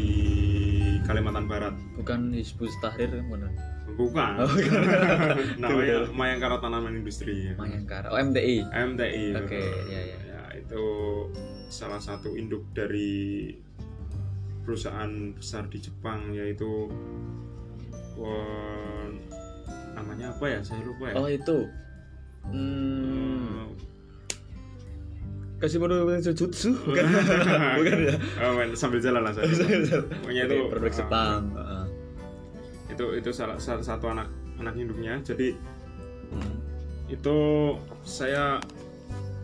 Kalimantan 1.05 1.45
Barat. 1.49 1.75
bukan 1.97 2.33
Hizbut 2.33 2.69
Tahrir 2.79 3.09
kan 3.09 3.25
benar 3.27 3.51
Bukan. 3.91 4.33
Oh, 4.39 4.47
bukan. 4.47 4.81
Namanya 5.61 5.97
Mayangkara 6.19 6.63
Tanaman 6.63 6.95
Industri. 7.03 7.51
Mayangkara 7.59 8.07
oh 8.07 8.17
MTI 8.17 8.63
MTI. 8.71 9.25
Oke, 9.35 9.59
betul. 9.59 9.91
iya, 9.91 10.01
iya. 10.07 10.17
Ya, 10.31 10.41
itu 10.63 10.83
salah 11.67 11.99
satu 11.99 12.35
induk 12.39 12.63
dari 12.71 13.51
perusahaan 14.63 15.35
besar 15.35 15.67
di 15.67 15.83
Jepang 15.83 16.31
yaitu 16.31 16.87
eh, 18.15 19.07
namanya 19.97 20.31
apa 20.31 20.45
ya? 20.47 20.59
Saya 20.63 20.81
lupa 20.87 21.11
ya. 21.11 21.15
oh 21.19 21.27
itu 21.27 21.57
hmm, 22.47 23.75
kasih 25.61 25.77
menu 25.77 25.95
Jujutsu 26.19 26.73
bukan 26.89 27.05
bukan 27.77 27.97
ya 28.09 28.15
Oh, 28.41 28.57
men, 28.57 28.73
sambil 28.73 28.97
jalan 28.97 29.21
lah 29.21 29.31
saya. 29.31 29.45
Pokoknya 30.25 30.43
itu 30.49 30.57
produk 30.67 30.89
eh, 30.89 30.95
Jepang 30.97 31.41
Heeh. 31.53 31.85
itu 32.91 33.05
itu 33.15 33.29
salah, 33.31 33.55
salah 33.61 33.85
satu 33.85 34.09
anak 34.09 34.27
anak 34.57 34.73
induknya. 34.75 35.21
Jadi 35.21 35.53
Hmm. 36.31 36.63
itu 37.11 37.37
saya 38.07 38.63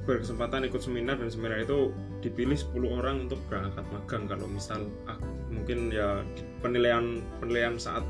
berkesempatan 0.07 0.71
ikut 0.71 0.79
seminar 0.79 1.19
dan 1.19 1.27
seminar 1.27 1.59
itu 1.59 1.91
dipilih 2.23 2.55
10 2.55 2.95
orang 2.95 3.27
untuk 3.27 3.43
berangkat 3.51 3.83
magang 3.91 4.23
kalau 4.23 4.47
misal 4.47 4.87
ah, 5.03 5.19
mungkin 5.51 5.91
ya 5.91 6.23
penilaian 6.63 7.19
penilaian 7.43 7.75
saat 7.75 8.07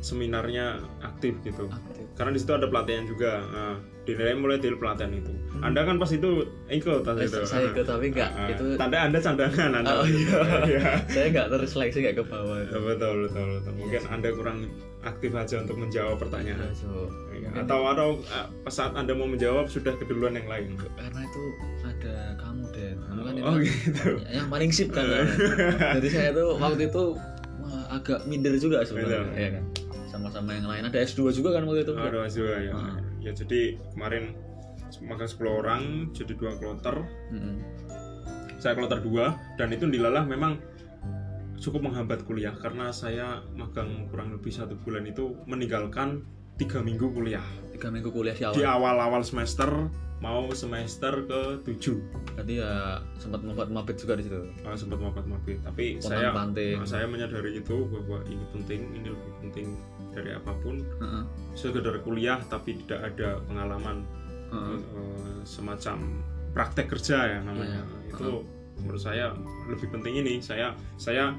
seminarnya 0.00 0.76
aktif 1.00 1.36
gitu. 1.40 1.68
Aktif. 1.68 2.04
karena 2.10 2.32
di 2.32 2.40
situ 2.40 2.52
ada 2.52 2.66
pelatihan 2.66 3.04
juga. 3.04 3.40
Nah, 3.42 3.76
dinilai 4.02 4.34
mulai 4.34 4.56
dari 4.56 4.74
pelatihan 4.74 5.08
itu. 5.10 5.32
Anda 5.60 5.84
kan 5.84 5.96
pas 5.96 6.08
itu 6.08 6.44
ikut 6.66 7.00
pas 7.00 7.16
Eh, 7.16 7.24
itu. 7.24 7.40
saya 7.44 7.68
ikut 7.68 7.84
tapi 7.84 8.10
enggak 8.10 8.28
Ah, 8.30 8.40
ah. 8.40 8.48
itu 8.50 8.64
tanda 8.76 8.98
anda 8.98 9.18
candangan 9.18 9.70
anda. 9.74 9.92
Oh, 9.94 10.04
iya. 10.04 10.36
Iya. 10.68 10.82
saya 11.06 11.26
nggak 11.30 11.48
terseleksi 11.50 11.98
nggak 12.02 12.16
ke 12.16 12.24
bawah. 12.26 12.60
Ya, 12.60 12.76
betul 12.76 13.14
betul 13.24 13.46
betul. 13.56 13.72
Mungkin 13.74 14.00
Iya. 14.00 14.10
anda 14.10 14.28
kurang 14.30 14.58
aktif 15.00 15.32
aja 15.32 15.54
untuk 15.58 15.76
menjawab 15.78 16.16
pertanyaan. 16.18 16.60
Ya, 16.60 16.72
so, 16.74 17.08
Ya, 17.30 17.48
mungkin 17.48 17.62
atau 17.62 17.80
atau 17.88 18.08
pas 18.60 18.74
saat 18.74 18.92
anda 18.92 19.12
mau 19.12 19.24
menjawab 19.24 19.64
sudah 19.66 19.96
keduluan 19.96 20.34
yang 20.34 20.44
lain? 20.44 20.76
Karena 20.76 21.20
itu 21.22 21.42
ada 21.82 22.14
kamu 22.36 22.62
deh 22.70 22.90
kamu 22.98 23.20
kan 23.22 23.32
itu 23.32 23.42
oh 23.42 23.52
kan 23.52 23.60
gitu. 23.64 24.08
yang 24.28 24.48
paling 24.48 24.70
sip 24.70 24.88
kan 24.90 25.08
jadi 25.96 26.08
saya 26.10 26.28
tuh 26.30 26.48
waktu 26.54 26.86
itu 26.86 27.04
wah, 27.58 27.84
agak 27.90 28.20
minder 28.24 28.52
juga 28.54 28.80
sebenarnya 28.82 29.24
ya 29.34 29.48
kan 29.56 29.64
sama-sama 30.20 30.52
yang 30.52 30.68
lain 30.68 30.84
ada 30.84 30.98
S2 31.00 31.32
juga 31.32 31.56
kan 31.56 31.64
waktu 31.64 31.82
itu 31.82 31.92
Oh, 31.92 32.04
ada 32.04 32.28
juga 32.28 32.54
ya. 32.60 32.72
Ah. 32.72 33.00
Ya 33.18 33.32
jadi 33.32 33.60
kemarin 33.90 34.36
makan 35.00 35.24
10 35.24 35.40
orang 35.54 35.82
jadi 36.12 36.32
dua 36.34 36.52
kloter. 36.54 36.96
Mm-mm. 37.30 37.56
Saya 38.56 38.76
kloter 38.76 39.00
dua 39.00 39.32
dan 39.56 39.70
itu 39.70 39.88
dilalah 39.88 40.22
memang 40.22 40.60
cukup 41.56 41.80
menghambat 41.82 42.24
kuliah 42.24 42.52
karena 42.54 42.88
saya 42.90 43.40
magang 43.52 44.08
kurang 44.08 44.30
lebih 44.30 44.48
satu 44.48 44.76
bulan 44.78 45.04
itu 45.04 45.36
meninggalkan 45.44 46.24
tiga 46.56 46.80
minggu 46.80 47.08
kuliah 47.10 47.44
tiga 47.70 47.88
minggu 47.88 48.08
kuliah 48.08 48.32
di 48.32 48.44
awal 48.44 48.54
di 48.54 48.64
awal-awal 48.64 49.20
semester 49.20 49.68
mau 50.20 50.52
semester 50.52 51.24
ke 51.24 51.40
tujuh 51.64 52.00
tadi 52.32 52.60
ya 52.60 53.00
sempat 53.16 53.40
membuat 53.40 53.68
mabit 53.68 53.96
juga 53.96 54.16
di 54.16 54.24
situ 54.24 54.40
Ah, 54.62 54.72
sempat 54.72 55.00
mapat 55.00 55.24
mabit 55.24 55.60
tapi 55.60 55.96
Pontang 55.96 56.12
saya 56.14 56.28
panting. 56.30 56.76
ah, 56.76 56.84
saya 56.84 57.04
menyadari 57.04 57.56
itu 57.56 57.76
bahwa 57.86 58.20
ini 58.24 58.44
penting 58.52 58.80
ini 58.94 59.08
lebih 59.08 59.32
penting 59.40 59.66
dari 60.14 60.30
apa 60.34 60.52
pun. 60.60 60.80
Heeh, 60.80 61.22
sekedar 61.54 61.96
kuliah 62.02 62.38
tapi 62.46 62.78
tidak 62.84 63.14
ada 63.14 63.40
pengalaman 63.46 64.06
heeh. 64.50 64.78
eh, 64.78 65.40
semacam 65.46 66.22
praktek 66.50 66.90
kerja 66.90 67.38
ya 67.38 67.38
namanya. 67.46 67.82
Iya. 67.86 68.16
itu 68.18 68.32
menurut 68.82 69.02
saya 69.02 69.32
lebih 69.70 69.88
penting 69.92 70.18
ini. 70.24 70.42
Saya 70.42 70.74
saya 70.98 71.34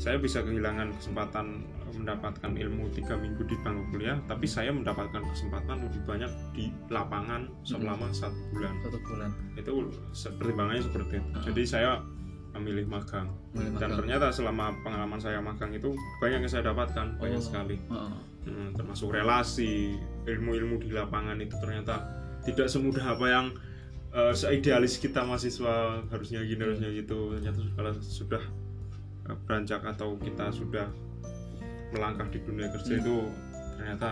saya 0.00 0.18
bisa 0.18 0.42
kehilangan 0.42 0.90
kesempatan 0.98 1.62
mendapatkan 1.94 2.50
ilmu 2.50 2.90
tiga 2.90 3.14
minggu 3.14 3.46
di 3.46 3.54
bangku 3.62 3.94
kuliah 3.94 4.18
tapi 4.26 4.50
saya 4.50 4.74
mendapatkan 4.74 5.22
kesempatan 5.22 5.78
lebih 5.78 6.02
banyak 6.02 6.32
di 6.50 6.66
lapangan 6.90 7.46
selama 7.62 8.10
satu 8.10 8.34
bulan. 8.50 8.74
Satu 8.82 8.98
bulan. 9.06 9.30
Itu 9.54 9.72
pertimbangannya 10.42 10.82
seperti 10.82 11.22
itu. 11.22 11.28
Ah. 11.38 11.42
jadi 11.46 11.62
saya 11.62 11.90
memilih 12.54 12.86
magang 12.86 13.28
mulai 13.50 13.66
dan 13.74 13.74
magang. 13.74 13.98
ternyata 13.98 14.26
selama 14.30 14.70
pengalaman 14.80 15.18
saya 15.18 15.38
magang 15.38 15.70
itu 15.70 15.90
banyak 16.16 16.38
yang 16.40 16.48
saya 16.48 16.64
dapatkan 16.66 17.18
banyak 17.18 17.36
Oh. 17.36 17.44
sekali 17.44 17.76
Heeh. 17.84 18.12
Hmm, 18.44 18.68
termasuk 18.72 19.08
relasi 19.10 19.96
ilmu-ilmu 20.24 20.76
di 20.78 20.90
lapangan 20.90 21.36
itu 21.36 21.56
ternyata 21.56 22.04
tidak 22.42 22.68
semudah 22.68 23.04
apa 23.10 23.26
yang 23.26 23.46
eh, 24.12 24.30
seidealis 24.32 24.96
kita 24.96 25.20
mahasiswa 25.20 25.74
harusnya 26.06 26.38
gini 26.40 26.54
Hmm. 26.56 26.66
harusnya 26.70 26.90
gitu 26.92 27.18
ternyata 27.34 27.60
kalau 27.74 27.90
sudah 27.96 28.42
eh, 29.24 29.36
beranjak 29.42 29.82
atau 29.82 30.14
kita 30.16 30.46
sudah 30.50 30.86
melangkah 31.90 32.26
di 32.28 32.38
dunia 32.40 32.70
kerja 32.70 32.92
Hmm. 32.92 33.00
itu 33.00 33.16
ternyata 33.74 34.10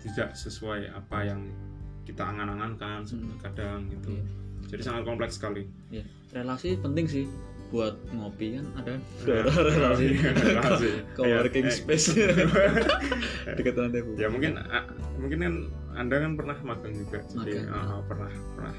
tidak 0.00 0.28
sesuai 0.34 0.80
apa 0.90 1.18
yang 1.24 1.40
kita 2.02 2.22
angan-angankan 2.22 3.02
Hmm. 3.02 3.34
kadang 3.38 3.86
gitu 3.88 4.12
Iya. 4.12 4.24
jadi 4.68 4.82
sangat 4.84 5.02
kompleks 5.04 5.34
sekali 5.34 5.66
Iya. 5.88 6.04
relasi 6.30 6.78
penting 6.78 7.06
sih 7.06 7.24
buat 7.70 7.94
ngopi 8.10 8.58
kan 8.58 8.66
ada 8.82 8.92
co-working 11.14 11.66
Ya, 11.66 11.70
eh. 11.70 11.74
space. 11.74 12.06
Dekat 13.56 13.74
nanti 13.78 13.98
bu 14.02 14.10
ya 14.18 14.26
mungkin 14.26 14.58
mungkin 15.18 15.38
kan 15.38 15.54
anda 15.94 16.16
kan 16.18 16.32
pernah 16.34 16.58
magang 16.66 16.94
juga. 16.94 17.18
Jadi 17.30 17.62
Magang. 17.62 17.70
ah, 17.70 18.00
pernah 18.06 18.32
pernah 18.58 18.76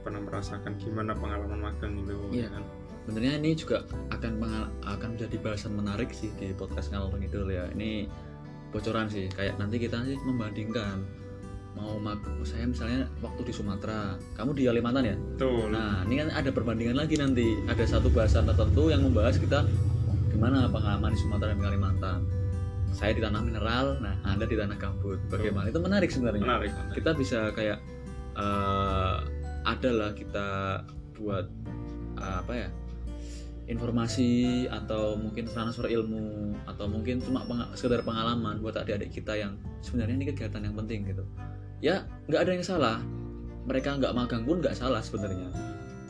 pernah 0.00 0.20
merasakan 0.24 0.72
gimana 0.78 1.12
pengalaman 1.12 1.60
magang 1.60 1.92
itu 2.00 2.14
Iya. 2.30 2.46
ya 2.46 2.48
kan? 2.54 2.64
Sebenarnya 3.00 3.34
ini 3.42 3.50
juga 3.58 3.76
akan 4.14 4.32
akan 4.86 5.08
menjadi 5.18 5.36
bahasan 5.42 5.72
menarik 5.74 6.14
sih 6.14 6.30
di 6.38 6.54
podcast 6.54 6.94
ngalor 6.94 7.16
ngidul 7.18 7.50
ya. 7.50 7.66
Ini 7.74 8.06
bocoran 8.70 9.10
sih 9.10 9.26
kayak 9.34 9.58
nanti 9.58 9.82
kita 9.82 9.98
sih 10.06 10.14
membandingkan 10.22 11.02
mau 11.78 11.96
mag 12.02 12.18
saya 12.42 12.66
misalnya 12.66 13.06
waktu 13.22 13.46
di 13.46 13.52
Sumatera 13.54 14.18
kamu 14.34 14.58
di 14.58 14.62
Kalimantan 14.66 15.04
ya? 15.06 15.16
Betul. 15.16 15.70
Nah 15.70 16.02
ini 16.06 16.14
kan 16.20 16.28
ada 16.34 16.50
perbandingan 16.50 16.96
lagi 16.98 17.14
nanti. 17.16 17.56
Ada 17.70 17.98
satu 17.98 18.10
bahasan 18.10 18.50
tertentu 18.50 18.90
yang 18.90 19.06
membahas 19.06 19.38
kita 19.38 19.64
oh, 20.10 20.16
gimana 20.34 20.66
pengalaman 20.66 21.14
di 21.14 21.18
Sumatera 21.20 21.54
dan 21.54 21.60
Kalimantan. 21.62 22.20
Saya 22.90 23.14
di 23.14 23.22
tanah 23.22 23.40
mineral 23.46 24.02
nah 24.02 24.18
anda 24.26 24.44
di 24.44 24.58
tanah 24.58 24.76
gambut. 24.76 25.22
Bagaimana? 25.30 25.70
Itu 25.70 25.78
menarik 25.78 26.10
sebenarnya. 26.10 26.42
Menarik, 26.42 26.70
menarik. 26.74 26.94
kita 26.98 27.10
bisa 27.14 27.38
kayak 27.54 27.78
eh 28.34 29.16
ada 29.60 29.90
lah 29.92 30.10
kita 30.16 30.48
buat 31.14 31.46
eh, 32.18 32.36
apa 32.40 32.52
ya 32.56 32.68
informasi 33.70 34.66
atau 34.66 35.14
mungkin 35.14 35.46
transfer 35.46 35.86
ilmu 35.86 36.58
atau 36.66 36.90
mungkin 36.90 37.22
cuma 37.22 37.46
penga- 37.46 37.70
sekedar 37.78 38.02
pengalaman 38.02 38.58
buat 38.58 38.74
adik-adik 38.74 39.14
kita 39.14 39.38
yang 39.38 39.54
sebenarnya 39.78 40.18
ini 40.18 40.26
kegiatan 40.34 40.58
yang 40.66 40.74
penting 40.74 41.06
gitu. 41.06 41.22
Ya 41.78 42.02
nggak 42.26 42.40
ada 42.42 42.50
yang 42.58 42.66
salah. 42.66 42.98
Mereka 43.70 44.02
nggak 44.02 44.10
magang 44.10 44.42
pun 44.42 44.58
nggak 44.58 44.74
salah 44.74 44.98
sebenarnya. 44.98 45.54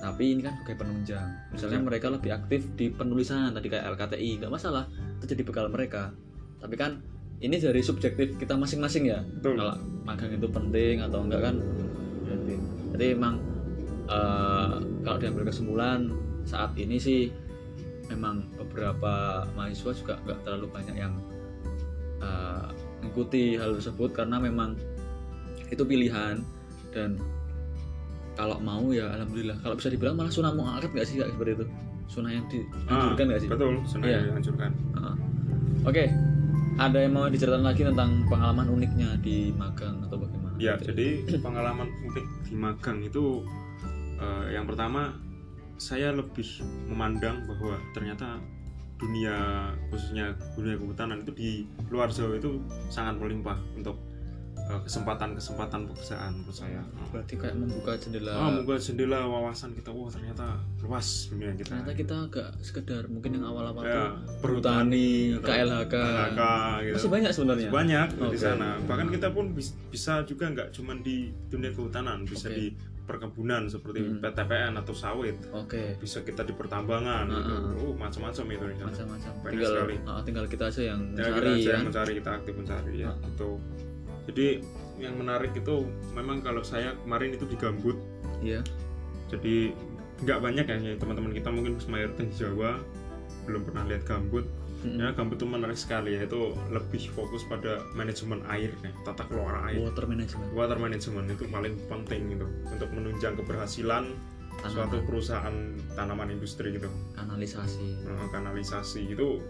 Tapi 0.00 0.32
ini 0.32 0.40
kan 0.40 0.56
sebagai 0.56 0.80
penunjang. 0.80 1.28
Misalnya 1.52 1.84
Betul. 1.84 1.88
mereka 1.92 2.06
lebih 2.08 2.30
aktif 2.32 2.60
di 2.72 2.88
penulisan 2.88 3.52
tadi 3.52 3.68
kayak 3.68 3.84
LKTI 3.92 4.40
nggak 4.40 4.52
masalah. 4.52 4.88
Itu 5.20 5.36
jadi 5.36 5.42
bekal 5.44 5.68
mereka. 5.68 6.16
Tapi 6.64 6.74
kan 6.80 7.04
ini 7.44 7.60
dari 7.60 7.84
subjektif 7.84 8.40
kita 8.40 8.56
masing-masing 8.56 9.12
ya. 9.12 9.20
Betul. 9.20 9.60
Kalau 9.60 9.76
magang 10.08 10.32
itu 10.32 10.48
penting 10.48 11.04
atau 11.04 11.20
enggak 11.28 11.52
kan? 11.52 11.56
Jadi, 12.90 13.16
emang 13.16 13.40
eh, 14.08 14.72
kalau 15.04 15.16
diambil 15.20 15.48
kesimpulan 15.48 16.08
saat 16.44 16.72
ini 16.76 16.96
sih 17.00 17.28
memang 18.10 18.42
beberapa 18.56 19.12
mahasiswa 19.54 19.92
juga 19.94 20.14
nggak 20.20 20.38
terlalu 20.42 20.66
banyak 20.68 20.96
yang 20.96 21.14
eh, 22.18 22.66
mengikuti 22.98 23.54
hal 23.54 23.74
tersebut 23.74 24.10
karena 24.12 24.36
memang 24.36 24.74
itu 25.66 25.80
pilihan 25.80 26.42
dan 26.90 27.14
kalau 28.34 28.58
mau 28.58 28.90
ya 28.90 29.06
alhamdulillah 29.10 29.58
kalau 29.60 29.74
bisa 29.74 29.88
dibilang 29.88 30.14
malah 30.14 30.28
sunah 30.28 30.50
muakat 30.50 30.90
nggak 30.90 31.06
sih 31.06 31.16
kayak 31.16 31.30
seperti 31.30 31.52
itu 31.54 31.66
sunah 32.08 32.30
yang 32.32 32.44
dianjurkan 32.48 33.24
nggak 33.26 33.40
sih 33.40 33.46
Ah, 33.46 33.52
betul 33.54 33.72
sebenarnya 33.84 34.10
Iya. 34.10 34.20
dianjurkan 34.28 34.70
Heeh. 34.90 35.14
Oke, 35.80 36.04
ada 36.76 36.98
yang 36.98 37.12
mau 37.14 37.24
diceritakan 37.24 37.64
lagi 37.64 37.82
tentang 37.86 38.10
pengalaman 38.26 38.66
uniknya 38.68 39.16
di 39.16 39.48
magang 39.50 40.02
atau 40.04 40.18
bagaimana? 40.18 40.52
Ya, 40.58 40.76
jadi 40.76 41.24
pengalaman 41.40 41.88
unik 42.04 42.26
di 42.44 42.54
magang 42.54 42.98
itu 43.00 43.46
eh, 44.18 44.44
yang 44.52 44.66
pertama 44.66 45.14
saya 45.80 46.12
lebih 46.12 46.60
memandang 46.86 47.40
bahwa 47.46 47.74
ternyata 47.90 48.36
dunia 48.94 49.32
khususnya 49.88 50.28
dunia 50.52 50.76
kehutanan 50.76 51.18
itu 51.18 51.32
di 51.32 51.50
luar 51.88 52.08
Jawa 52.08 52.36
itu 52.36 52.60
sangat 52.86 53.16
melimpah 53.16 53.56
untuk 53.72 53.96
eh, 54.60 54.80
kesempatan-kesempatan 54.84 55.88
pekerjaan 55.88 56.36
menurut 56.36 56.52
saya. 56.54 56.84
Berarti 57.08 57.34
kayak 57.34 57.56
membuka 57.56 57.96
jendela. 57.96 58.36
Ah, 58.36 58.52
membuka 58.52 58.76
jendela 58.76 59.24
wawasan 59.24 59.72
kita, 59.72 59.88
wah 59.88 60.06
ternyata 60.06 60.52
luas 60.78 61.26
dunia 61.26 61.56
kita. 61.56 61.72
Ternyata 61.72 61.92
kita 61.96 62.14
agak 62.22 62.48
sekedar 62.60 63.08
mungkin 63.08 63.40
yang 63.40 63.48
awal-awal 63.48 63.82
Ya, 63.82 64.20
perhutani, 64.38 65.34
atau 65.34 65.48
KLHK. 65.48 65.94
KLHK 65.96 66.42
gitu. 66.82 66.94
Masih 66.94 67.10
banyak 67.10 67.30
sebenarnya. 67.32 67.68
banyak 67.72 68.08
di 68.12 68.20
Oke. 68.22 68.36
sana 68.38 68.68
bahkan 68.84 69.08
kita 69.08 69.28
pun 69.32 69.44
bis- 69.50 69.74
bisa 69.88 70.22
juga 70.22 70.44
nggak 70.46 70.70
cuma 70.70 70.92
di 70.94 71.32
dunia 71.48 71.72
kehutanan 71.72 72.22
bisa 72.22 72.46
Oke. 72.46 72.54
di 72.54 72.66
perkebunan 73.10 73.66
seperti 73.66 73.98
Hmm. 74.00 74.22
PTPN 74.22 74.72
atau 74.76 74.94
sawit 74.94 75.34
Oke, 75.50 75.98
bisa 75.98 76.22
kita 76.22 76.42
di 76.42 76.54
pertambangan 76.54 77.26
Ah, 77.26 77.34
gitu. 77.34 77.52
ah. 77.52 77.82
Oh, 77.82 77.92
macam-macam 77.92 78.44
itu 78.48 78.64
di 78.64 78.76
sana 78.76 78.88
macam-macam. 78.88 79.32
Tinggal 79.44 79.72
sekali. 79.74 79.96
ah, 80.04 80.20
tinggal 80.22 80.44
kita 80.46 80.64
aja 80.66 80.82
yang 80.86 81.00
Ya, 81.10 81.16
kita 81.16 81.26
mencari 81.28 81.48
aja 81.50 81.58
ya. 81.60 81.72
yang 81.72 81.84
mencari 81.84 82.12
kita 82.14 82.30
aktif 82.32 82.54
mencari 82.54 82.92
ya 82.96 83.08
Ah. 83.08 83.16
gitu 83.20 83.50
jadi 84.22 84.46
yang 84.96 85.14
menarik 85.16 85.50
itu 85.52 85.74
memang 86.12 86.38
kalau 86.38 86.62
saya 86.62 86.94
kemarin 86.94 87.34
itu 87.34 87.44
di 87.44 87.56
Gambut 87.56 87.96
Iya. 88.40 88.60
jadi 89.26 89.74
nggak 90.20 90.38
banyak 90.38 90.64
ya 90.64 90.76
teman-teman 90.94 91.32
kita 91.32 91.48
mungkin 91.48 91.80
mayoritas 91.82 92.26
di 92.28 92.36
Jawa 92.38 92.78
belum 93.42 93.64
pernah 93.64 93.84
lihat 93.84 94.04
Gambut 94.04 94.44
Mm-mm. 94.80 94.96
ya 94.96 95.12
Gambut 95.12 95.36
itu 95.36 95.44
menarik 95.44 95.74
sekali 95.74 96.14
ya 96.14 96.24
itu 96.24 96.40
lebih 96.68 97.10
fokus 97.10 97.44
pada 97.44 97.84
manajemen 97.92 98.40
air 98.46 98.72
ya, 98.76 98.90
tata 99.02 99.24
kelola 99.24 99.68
air 99.68 99.80
Water 99.82 100.04
management. 100.04 100.48
water 100.50 100.78
management 100.78 101.26
itu 101.30 101.44
paling 101.46 101.74
penting 101.86 102.22
gitu 102.30 102.46
untuk 102.66 102.88
menunjang 102.90 103.34
keberhasilan 103.34 104.16
suatu 104.62 104.72
Tanaman, 104.94 105.06
perusahaan 105.06 105.56
tanaman 105.94 106.28
industri 106.30 106.72
gitu 106.72 106.88
kanalisasi. 107.14 107.96
Eh, 108.02 108.28
kanalisasi 108.28 109.00
itu 109.08 109.40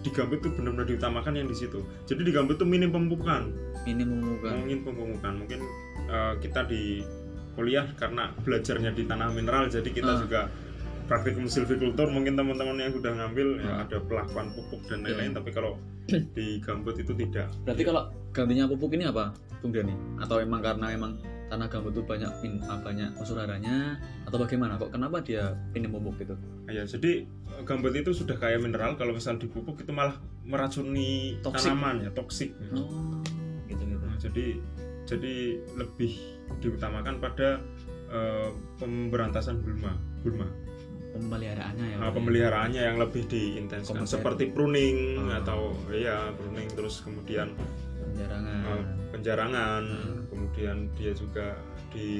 di 0.00 0.08
Gambut 0.10 0.40
itu 0.40 0.48
benar-benar 0.50 0.84
diutamakan 0.86 1.32
yang 1.34 1.44
di 1.44 1.54
situ 1.54 1.80
jadi 2.04 2.20
di 2.22 2.30
Gambut 2.30 2.56
itu 2.56 2.64
minim 2.64 2.88
pemupukan 2.88 3.52
Ini 3.82 4.00
memukan. 4.02 4.52
mungkin 4.54 4.78
pemupukan 4.82 5.32
mungkin 5.36 5.60
eh, 6.06 6.34
kita 6.40 6.64
di 6.64 7.04
kuliah 7.50 7.84
karena 7.94 8.32
belajarnya 8.38 8.92
di 8.92 9.04
tanah 9.04 9.28
mineral 9.30 9.68
jadi 9.68 9.84
kita 9.86 10.08
Ah. 10.10 10.18
juga 10.18 10.40
praktikum 11.10 11.50
silvicultur 11.50 12.06
mungkin 12.06 12.38
teman-teman 12.38 12.78
yang 12.78 12.94
sudah 12.94 13.10
ngambil 13.10 13.58
ya 13.58 13.66
Ah. 13.66 13.82
ada 13.82 13.98
pelakuan 13.98 14.54
pupuk 14.54 14.86
dan 14.86 15.02
Oke. 15.02 15.10
lain-lain 15.10 15.32
tapi 15.34 15.50
kalau 15.50 15.74
di 16.38 16.62
Gambut 16.62 16.94
itu 16.96 17.10
tidak 17.12 17.50
Berarti 17.66 17.82
kalau 17.82 18.02
gantinya 18.30 18.70
pupuk 18.70 18.94
ini 18.94 19.04
apa, 19.04 19.34
Bung 19.58 19.74
Dani? 19.74 19.90
Atau 20.16 20.38
memang 20.38 20.62
karena 20.62 20.86
memang 20.88 21.18
tanah 21.50 21.66
gambut 21.66 21.90
itu 21.90 22.06
banyak 22.06 22.30
min, 22.40 22.62
ah, 22.62 22.78
banyak 22.78 23.10
unsur 23.18 23.34
haranya 23.34 23.98
atau 24.22 24.38
bagaimana? 24.38 24.78
Kok 24.78 24.94
kenapa 24.94 25.18
dia 25.18 25.58
ini 25.74 25.90
pupuk 25.90 26.14
gitu? 26.16 26.38
Ya, 26.70 26.86
jadi 26.86 27.26
eh, 27.26 27.62
gambut 27.66 27.90
itu 27.90 28.14
sudah 28.14 28.38
kayak 28.38 28.62
mineral. 28.62 28.94
Kalau 28.94 29.10
misal 29.10 29.34
dipupuk 29.34 29.74
itu 29.76 29.90
malah 29.90 30.14
meracuni 30.46 31.42
Toksik. 31.42 31.74
tanaman 31.74 32.06
ya, 32.06 32.10
toksik. 32.14 32.54
Oh, 32.70 33.18
gitu 33.66 33.82
gitu. 33.82 33.98
Nah, 34.00 34.14
jadi 34.16 34.46
jadi 35.04 35.34
lebih 35.74 36.12
diutamakan 36.60 37.18
pada 37.18 37.58
eh, 38.08 38.50
pemberantasan 38.78 39.58
bulma, 39.58 39.98
bulma. 40.22 40.46
Pemeliharaannya 41.10 41.86
ya. 41.86 41.96
Nah, 41.96 42.06
ya? 42.06 42.12
pemeliharaannya 42.12 42.82
yang 42.84 42.96
lebih 42.98 43.22
diintensifkan 43.26 44.02
Komersial. 44.02 44.14
seperti 44.16 44.44
pruning 44.48 44.98
Ah. 45.20 45.40
atau 45.40 45.60
ya 45.90 46.30
pruning 46.32 46.68
terus 46.68 47.00
kemudian 47.00 47.50
penjarangan. 48.00 48.62
eh, 48.64 48.82
penjarangan, 49.10 49.82
Hmm. 49.84 50.22
kemudian 50.28 50.76
dia 50.94 51.12
juga 51.12 51.58
di 51.90 52.10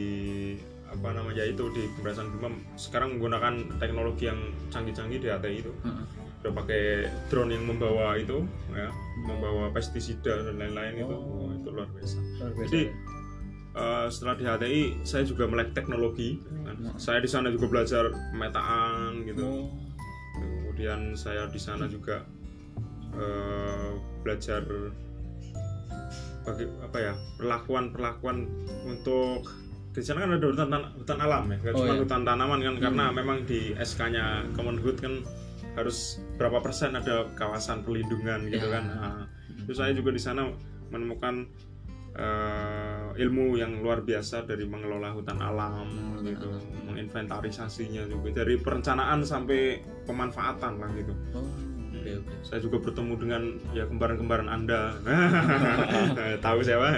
apa 0.85 1.09
namanya 1.09 1.44
itu 1.44 1.70
di 1.70 1.87
pemberantasan 1.92 2.35
bulma 2.35 2.50
sekarang 2.74 3.14
menggunakan 3.14 3.79
teknologi 3.79 4.26
yang 4.26 4.40
canggih-canggih 4.68 5.20
di 5.20 5.29
ATI 5.29 5.57
itu 5.61 5.70
Heeh. 5.81 6.05
udah 6.40 6.53
pakai 6.53 6.83
drone 7.29 7.53
yang 7.53 7.62
membawa 7.64 8.18
itu 8.18 8.42
ya 8.68 8.90
membawa 9.20 9.70
pestisida 9.70 10.42
dan 10.42 10.59
lain-lain 10.59 10.98
itu 10.98 11.07
Oh. 11.07 11.46
Itu 11.53 11.68
luar 11.70 11.87
biasa 11.92 12.18
Luar 12.18 12.50
biasa 12.50 12.66
Jadi, 12.66 12.81
ya. 12.83 12.92
Eh, 13.81 14.07
setelah 14.07 14.35
di 14.35 14.45
HTI 14.45 14.83
saya 15.03 15.25
juga 15.25 15.49
melek 15.49 15.73
teknologi 15.73 16.37
kan. 16.61 16.77
Saya 16.95 17.19
di 17.19 17.27
sana 17.27 17.49
juga 17.49 17.64
belajar 17.66 18.05
pemetaan 18.31 19.25
gitu 19.25 19.40
Oh, 19.40 19.66
kemudian 20.37 21.12
saya 21.14 21.49
di 21.49 21.57
sana 21.57 21.85
juga 21.87 22.21
eh, 23.11 23.90
belajar 24.21 24.61
bagi 26.40 26.64
apa 26.81 26.99
ya 26.99 27.12
perlakuan 27.37 27.88
perlakuan 27.90 28.49
untuk 28.83 29.45
di 29.90 30.01
sana 30.01 30.23
kan 30.23 30.31
ada 30.33 30.47
hutan 30.47 30.69
tan- 30.69 30.90
hutan 30.95 31.19
alam 31.19 31.43
ya 31.47 31.57
nggak 31.59 31.73
Oh, 31.73 31.79
cuma 31.81 31.93
iya. 31.93 32.01
hutan 32.01 32.23
tanaman 32.23 32.61
kan 32.61 32.75
karena 32.79 33.05
Hmm. 33.07 33.16
memang 33.16 33.38
di 33.45 33.61
SK-nya 33.75 34.25
Kemenhut 34.53 34.97
kan 34.97 35.14
harus 35.75 35.99
berapa 36.37 36.59
persen 36.59 36.95
ada 36.95 37.29
kawasan 37.35 37.81
pelindungan 37.81 38.45
gitu 38.47 38.66
Ya. 38.66 38.73
kan 38.73 38.85
Nah, 38.88 39.21
terus 39.62 39.79
saya 39.79 39.93
juga 39.93 40.11
di 40.11 40.21
sana 40.21 40.49
menemukan 40.88 41.45
eh, 42.12 42.80
ilmu 43.21 43.61
yang 43.61 43.85
luar 43.85 44.01
biasa 44.01 44.49
dari 44.49 44.65
mengelola 44.65 45.13
hutan 45.13 45.37
alam 45.37 45.85
Mengelola 45.85 46.31
gitu 46.33 46.47
hutan 46.49 46.81
menginventarisasinya 46.91 48.03
juga 48.09 48.43
dari 48.43 48.57
perencanaan 48.57 49.21
sampai 49.23 49.79
pemanfaatan 50.09 50.73
lah 50.81 50.91
gitu 50.97 51.13
oh, 51.37 51.45
oke 52.01 52.11
oke. 52.25 52.35
saya 52.43 52.59
juga 52.65 52.77
bertemu 52.81 53.13
dengan 53.21 53.43
ya 53.77 53.85
kembaran-kembaran 53.87 54.49
anda 54.49 54.97
tahu 56.45 56.59
saya 56.65 56.81
Pak. 56.81 56.93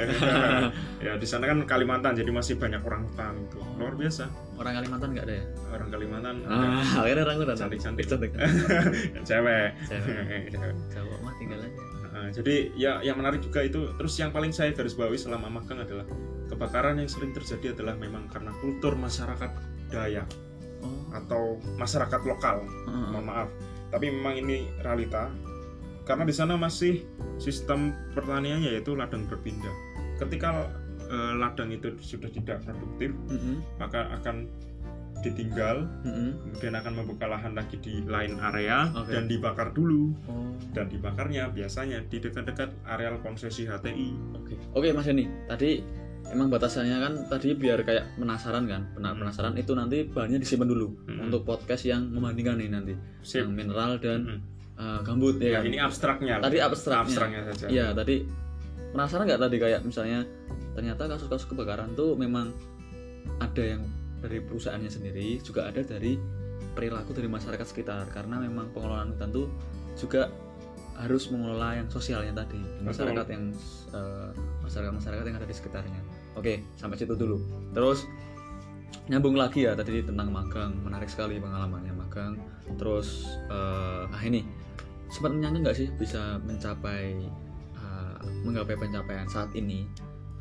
ya 1.04 1.12
di 1.18 1.26
sana 1.26 1.50
kan 1.50 1.58
Kalimantan 1.66 2.14
jadi 2.14 2.30
masih 2.30 2.56
banyak 2.56 2.80
orang 2.86 3.04
hutan 3.10 3.34
itu 3.42 3.58
luar 3.76 3.94
biasa 3.98 4.30
Orang 4.62 4.78
Kalimantan 4.78 5.08
nggak 5.10 5.26
ada 5.26 5.34
ya? 5.42 5.44
orang 5.74 5.88
Kalimantan 5.90 6.34
Ah, 6.46 7.02
akhirnya 7.02 7.22
orang 7.26 7.36
udah 7.42 7.56
Cantik-cantik. 7.56 8.06
Cantik. 8.06 8.30
cewek 9.28 9.68
Cewek. 9.90 10.42
Cewek. 10.54 10.74
Jawa 10.92 11.16
mah 11.24 11.34
tinggal 11.40 11.58
aja. 11.58 11.91
Nah, 12.22 12.30
jadi 12.30 12.70
ya 12.78 13.02
yang 13.02 13.18
menarik 13.18 13.42
juga 13.42 13.66
itu 13.66 13.90
terus 13.98 14.14
yang 14.14 14.30
paling 14.30 14.54
saya 14.54 14.70
garis 14.70 14.94
bawahi 14.94 15.18
selama 15.18 15.50
magang 15.50 15.82
adalah 15.82 16.06
kebakaran 16.46 17.02
yang 17.02 17.10
sering 17.10 17.34
terjadi 17.34 17.74
adalah 17.74 17.98
memang 17.98 18.30
karena 18.30 18.54
kultur 18.62 18.94
masyarakat 18.94 19.50
Dayak 19.90 20.30
Oh. 20.82 21.14
atau 21.14 21.62
masyarakat 21.78 22.26
lokal 22.26 22.66
heeh. 22.66 23.06
mohon 23.14 23.22
maaf 23.22 23.46
tapi 23.94 24.10
memang 24.10 24.34
ini 24.34 24.66
realita 24.82 25.30
karena 26.02 26.26
di 26.26 26.34
sana 26.34 26.58
masih 26.58 27.06
sistem 27.38 27.94
pertaniannya 28.18 28.66
yaitu 28.66 28.98
ladang 28.98 29.22
berpindah 29.30 29.70
ketika 30.18 30.66
eh, 31.06 31.32
ladang 31.38 31.70
itu 31.70 31.94
sudah 32.02 32.26
tidak 32.34 32.66
produktif 32.66 33.14
Mm-mm. 33.30 33.62
maka 33.78 34.10
akan 34.18 34.50
ditinggal 35.22 35.86
Mm-mm. 36.02 36.30
kemudian 36.44 36.74
akan 36.74 36.92
membuka 36.94 37.24
lahan 37.26 37.52
lagi 37.52 37.78
di 37.78 38.02
lain 38.02 38.36
area 38.36 38.90
Oke. 38.92 39.10
dan 39.10 39.24
dibakar 39.24 39.70
dulu 39.70 40.10
Oh, 40.26 40.50
dan 40.70 40.86
dibakarnya 40.86 41.48
biasanya 41.48 42.02
di 42.04 42.18
dekat-dekat 42.18 42.68
areal 42.84 43.18
konsesi 43.18 43.64
HTI 43.64 44.08
oke. 44.34 44.54
Oke, 44.74 44.88
Mas 44.90 45.04
Yoni. 45.04 45.26
Tadi 45.46 45.70
emang 46.28 46.48
batasannya 46.48 46.96
kan 46.96 47.12
tadi 47.28 47.52
biar 47.52 47.82
kayak 47.82 48.16
penasaran 48.16 48.64
kan. 48.64 48.82
Pena- 48.90 49.12
Hmm. 49.12 49.20
Penasaran 49.20 49.54
itu 49.54 49.72
nanti 49.72 50.02
bahannya 50.04 50.38
disimpan 50.38 50.66
dulu 50.66 50.86
Hmm. 51.04 51.28
untuk 51.28 51.42
podcast 51.42 51.84
yang 51.84 52.08
membandingkan 52.08 52.56
nih 52.56 52.68
nanti. 52.68 52.94
Sip. 53.20 53.42
Yang 53.42 53.52
mineral 53.54 53.92
dan 53.96 54.20
Mm. 54.24 54.40
eh, 54.74 54.98
gambut 55.02 55.34
ya 55.36 55.46
Ya, 55.46 55.54
kan. 55.54 55.64
ini 55.64 55.78
abstraknya 55.78 56.34
Tadi 56.40 56.58
abstraknya. 56.58 57.02
abstraknya 57.04 57.40
saja 57.46 57.66
Iya, 57.68 57.86
tadi 57.92 58.16
penasaran 58.90 59.24
nggak 59.24 59.40
tadi 59.40 59.56
kayak 59.58 59.80
misalnya 59.82 60.20
ternyata 60.72 61.02
kasus-kasus 61.06 61.46
kebakaran 61.46 61.92
tuh 61.92 62.12
memang 62.14 62.48
ada 63.38 63.62
yang 63.62 63.82
dari 64.22 64.38
perusahaannya 64.38 64.90
sendiri, 64.90 65.42
juga 65.42 65.66
ada 65.66 65.82
dari 65.82 66.14
perilaku 66.72 67.12
dari 67.12 67.28
masyarakat 67.28 67.66
sekitar 67.66 68.06
karena 68.14 68.40
memang 68.40 68.70
pengelolaan 68.72 69.12
hutan 69.12 69.28
tuh 69.34 69.46
juga 69.98 70.32
harus 70.96 71.28
mengelola 71.32 71.82
yang 71.82 71.88
sosialnya 71.88 72.44
tadi 72.44 72.60
masyarakat 72.84 73.26
yang 73.32 73.50
eh, 73.92 74.30
masyarakat-masyarakat 74.62 75.24
yang 75.26 75.36
ada 75.36 75.48
di 75.48 75.56
sekitarnya. 75.56 76.00
Oke, 76.38 76.62
sampai 76.78 76.96
situ 76.96 77.12
dulu. 77.18 77.42
Terus 77.74 78.06
nyambung 79.10 79.34
lagi 79.34 79.66
ya 79.66 79.74
tadi 79.74 80.04
tentang 80.06 80.30
magang, 80.30 80.72
menarik 80.78 81.10
sekali 81.10 81.42
pengalamannya 81.42 81.92
magang. 81.92 82.38
Terus 82.78 83.26
eh, 83.50 84.14
ah 84.14 84.22
ini 84.22 84.46
sempat 85.12 85.36
menyangka 85.36 85.58
nggak 85.68 85.76
sih 85.76 85.88
bisa 86.00 86.40
mencapai 86.40 87.20
uh, 87.76 88.16
menggapai 88.48 88.80
pencapaian 88.80 89.28
saat 89.28 89.52
ini 89.52 89.84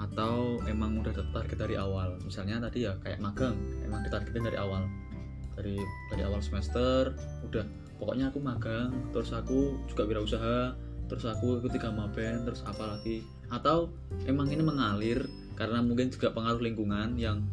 atau 0.01 0.57
emang 0.65 0.97
udah 0.97 1.13
target 1.13 1.57
dari 1.57 1.75
awal. 1.77 2.17
Misalnya 2.25 2.57
tadi 2.57 2.89
ya 2.89 2.97
kayak 3.05 3.21
magang. 3.21 3.53
Emang 3.85 4.01
ditargetin 4.01 4.41
dari 4.41 4.57
awal. 4.57 4.89
Dari 5.53 5.77
dari 6.09 6.21
awal 6.25 6.41
semester 6.41 7.13
udah. 7.45 7.65
Pokoknya 8.01 8.33
aku 8.33 8.41
magang 8.41 8.89
terus 9.13 9.29
aku 9.29 9.77
juga 9.85 10.09
wirausaha 10.09 10.73
terus 11.05 11.27
aku 11.27 11.59
ikut 11.61 11.69
tiga 11.75 11.93
maben 11.93 12.49
terus 12.49 12.65
apa 12.65 12.97
lagi. 12.97 13.21
Atau 13.53 13.93
emang 14.25 14.49
ini 14.49 14.65
mengalir 14.65 15.21
karena 15.53 15.85
mungkin 15.85 16.09
juga 16.09 16.33
pengaruh 16.33 16.65
lingkungan 16.65 17.13
yang 17.21 17.45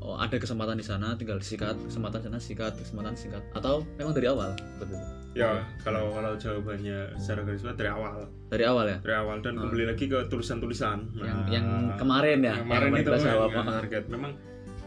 oh, 0.00 0.16
ada 0.16 0.40
kesempatan 0.40 0.80
di 0.80 0.86
sana 0.86 1.12
tinggal 1.20 1.36
disikat 1.36 1.76
kesempatan 1.84 2.24
sana 2.24 2.40
sikat 2.40 2.72
kesempatan 2.80 3.12
sikat. 3.12 3.44
Atau 3.52 3.84
memang 4.00 4.16
dari 4.16 4.32
awal 4.32 4.56
betul 4.80 5.19
ya 5.30 5.62
kalau 5.80 6.10
kalau 6.10 6.34
jawabannya 6.34 7.14
secara 7.14 7.40
garis 7.44 7.62
besar 7.62 7.76
dari 7.76 7.86
awal. 7.88 8.26
Dari 8.48 8.64
awal 8.64 8.84
ya? 8.88 8.98
Dari 8.98 9.14
awal 9.14 9.36
dan 9.38 9.54
Oh. 9.54 9.60
kembali 9.64 9.84
lagi 9.86 10.04
ke 10.04 10.18
tulisan-tulisan. 10.26 10.98
Yang 11.14 11.38
Nah, 11.38 11.46
yang 11.48 11.66
kemarin 11.94 12.38
ya 12.40 12.50
yang 12.52 12.66
kemarin 12.66 12.90
itu 12.92 13.02
kita 13.04 13.18
jawab 13.22 13.50
yang 13.52 13.66
target. 13.68 14.04
Memang 14.08 14.32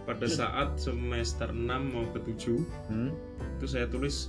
pada 0.03 0.27
saat 0.27 0.75
semester 0.75 1.47
6 1.49 1.63
mau 1.87 2.03
ke 2.09 2.19
7 2.21 2.59
Hmm, 2.85 3.15
itu 3.55 3.65
saya 3.65 3.87
tulis 3.87 4.27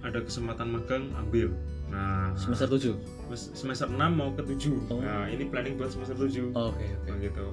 ada 0.00 0.18
kesempatan 0.18 0.68
magang 0.68 1.06
ambil. 1.16 1.54
Nah 1.86 2.34
semester 2.34 2.66
7 2.68 2.98
mes- 3.28 3.50
semester 3.52 3.86
6 3.86 4.10
mau 4.10 4.34
ke 4.34 4.42
7 4.44 4.74
Oh. 4.88 4.98
nah 4.98 5.24
ini 5.24 5.46
planning 5.46 5.78
buat 5.78 5.88
semester 5.88 6.18
7 6.18 6.50
oke 6.50 6.74
oke. 6.74 6.86
Nah, 7.06 7.16
gitu. 7.16 7.46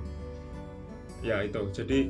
Ya 1.22 1.42
itu. 1.42 1.62
Jadi 1.72 2.10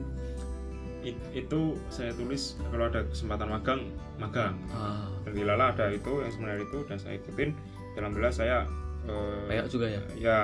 it- 1.05 1.45
itu 1.45 1.77
saya 1.93 2.11
tulis 2.17 2.57
kalau 2.73 2.89
ada 2.89 3.05
kesempatan 3.05 3.47
magang 3.53 3.81
magang. 4.17 4.57
Ah. 4.73 5.05
Ada 5.29 5.93
itu 5.93 6.11
yang 6.23 6.31
sebenarnya 6.33 6.65
itu 6.65 6.79
dan 6.89 6.97
saya 6.97 7.13
ikutin. 7.21 7.49
Alhamdulillah 7.95 8.33
saya 8.33 8.57
eh, 9.05 9.45
kayak 9.47 9.65
juga 9.69 9.85
ya? 9.87 10.01
Ya. 10.17 10.39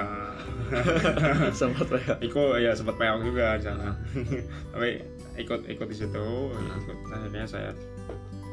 Sempat 1.59 1.89
kayak 1.89 2.21
ikut 2.21 2.61
ya 2.61 2.71
sempat 2.77 2.95
peok 2.95 3.19
juga 3.25 3.57
di 3.57 3.63
sana 3.65 3.97
tapi 4.73 5.01
ikut 5.41 5.65
ikut 5.67 5.87
di 5.89 5.95
situ 5.97 6.27
ikut. 6.53 6.97
Akhirnya 7.09 7.45
saya 7.49 7.71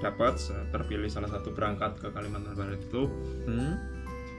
dapat 0.01 0.39
saya 0.39 0.63
terpilih 0.71 1.11
salah 1.11 1.29
satu 1.29 1.51
berangkat 1.53 1.99
ke 2.01 2.09
Kalimantan 2.11 2.57
Barat 2.57 2.81
itu. 2.81 3.07
Hmm? 3.47 3.99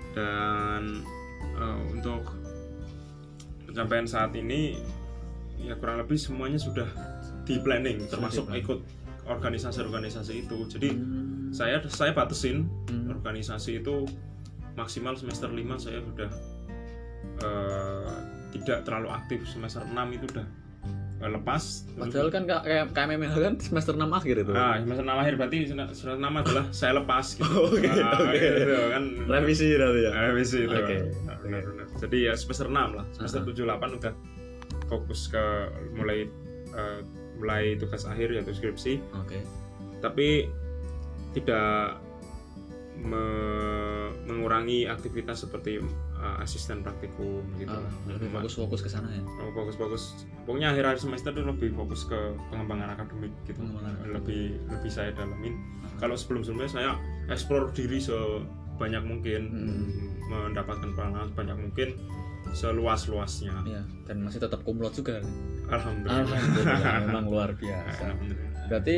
dan 0.10 1.06
eh, 1.54 1.78
untuk 1.94 2.26
pencapaian 3.70 4.10
saat 4.10 4.34
ini 4.34 4.82
ya 5.60 5.78
kurang 5.78 6.02
lebih 6.02 6.18
semuanya 6.18 6.58
sudah 6.58 6.88
di 7.50 7.58
planning 7.58 8.06
termasuk 8.06 8.46
ikut 8.54 8.86
organisasi-organisasi 9.26 10.34
itu 10.40 10.58
jadi 10.70 10.90
Hmm. 10.92 11.50
saya 11.50 11.82
saya 11.84 12.14
batasin 12.14 12.70
Hmm. 12.86 13.10
organisasi 13.10 13.82
itu 13.82 14.06
maksimal 14.76 15.14
semester 15.14 15.50
5 15.50 15.76
saya 15.76 15.98
sudah 16.00 16.30
eh, 17.40 18.14
tidak 18.52 18.84
terlalu 18.84 19.10
aktif 19.10 19.40
semester 19.46 19.82
6 19.82 19.94
itu 20.12 20.26
udah 20.30 20.48
eh, 21.20 21.30
lepas 21.30 21.64
padahal 21.94 22.30
kan 22.30 22.44
ka- 22.46 22.62
kayak 22.62 22.86
KMMH 22.92 23.34
kan 23.36 23.54
semester 23.60 23.94
6 23.94 24.08
akhir 24.10 24.36
itu 24.40 24.52
nah 24.52 24.78
semester 24.78 25.04
6 25.04 25.20
akhir 25.20 25.34
berarti 25.36 25.58
semester 25.66 26.08
6 26.14 26.22
adalah 26.22 26.66
saya 26.72 26.94
lepas 26.96 27.26
gitu 27.34 27.60
Oke, 27.70 27.90
Nah, 27.90 28.14
oke. 28.16 28.40
gitu 28.40 28.76
kan 28.90 29.04
revisi 29.28 29.68
berarti 29.74 30.00
ya 30.00 30.12
revisi 30.24 30.58
itu 30.62 30.76
Oke. 30.76 30.98
Nah, 31.24 31.36
benar-benar. 31.40 31.86
jadi 31.98 32.18
ya 32.24 32.34
semester 32.36 32.68
6 32.68 32.90
lah 32.94 33.06
semester. 33.12 33.40
7 33.44 33.68
8 33.68 33.98
udah 34.00 34.14
fokus 34.88 35.22
ke 35.28 35.44
mulai 35.94 36.26
eh, 36.72 37.00
mulai 37.40 37.80
tugas 37.80 38.04
akhir 38.06 38.36
yaitu 38.36 38.52
skripsi. 38.54 39.00
Oke. 39.16 39.40
Tapi 40.04 40.52
tidak 41.32 42.00
me- 43.00 44.12
mengurangi 44.28 44.86
aktivitas 44.86 45.48
seperti 45.48 45.80
uh, 46.20 46.38
asisten 46.44 46.84
praktikum 46.84 47.42
gitu. 47.58 47.72
Ah, 47.72 47.90
lebih 48.12 48.30
fokus 48.30 48.54
fokus 48.60 48.80
ke 48.84 48.90
sana 48.92 49.08
ya? 49.10 49.24
Oh, 49.24 49.52
fokus-fokus. 49.56 50.28
Pokoknya 50.44 50.76
akhir 50.76 50.84
akhir 50.86 51.00
semester 51.08 51.32
itu 51.32 51.44
lebih 51.48 51.72
fokus 51.74 52.06
ke 52.06 52.36
pengembangan 52.52 52.94
akademik 52.94 53.34
gitu. 53.48 53.64
Pengembangan 53.64 53.94
akademik. 53.96 54.14
lebih 54.20 54.44
lebih 54.68 54.92
saya 54.92 55.10
dalamin. 55.16 55.56
Kalau 55.98 56.16
sebelum 56.20 56.44
sebelumnya 56.44 56.72
saya 56.72 56.92
explore 57.32 57.72
diri 57.74 57.98
sebanyak 58.04 59.04
mungkin. 59.08 59.42
Hmm. 59.50 59.88
mendapatkan 60.30 60.94
pengalaman 60.94 61.34
sebanyak 61.34 61.58
mungkin 61.58 61.90
seluas 62.52 63.06
luasnya 63.06 63.54
Iya, 63.64 63.82
dan 64.04 64.22
masih 64.22 64.40
tetap 64.40 64.62
kumlot 64.64 64.92
juga. 64.92 65.22
alhamdulillah 65.68 66.26
Alhamdulillah, 66.26 66.94
memang 67.06 67.26
luar 67.28 67.50
biasa. 67.54 68.02
Alhamdulillah. 68.04 68.66
Berarti 68.68 68.98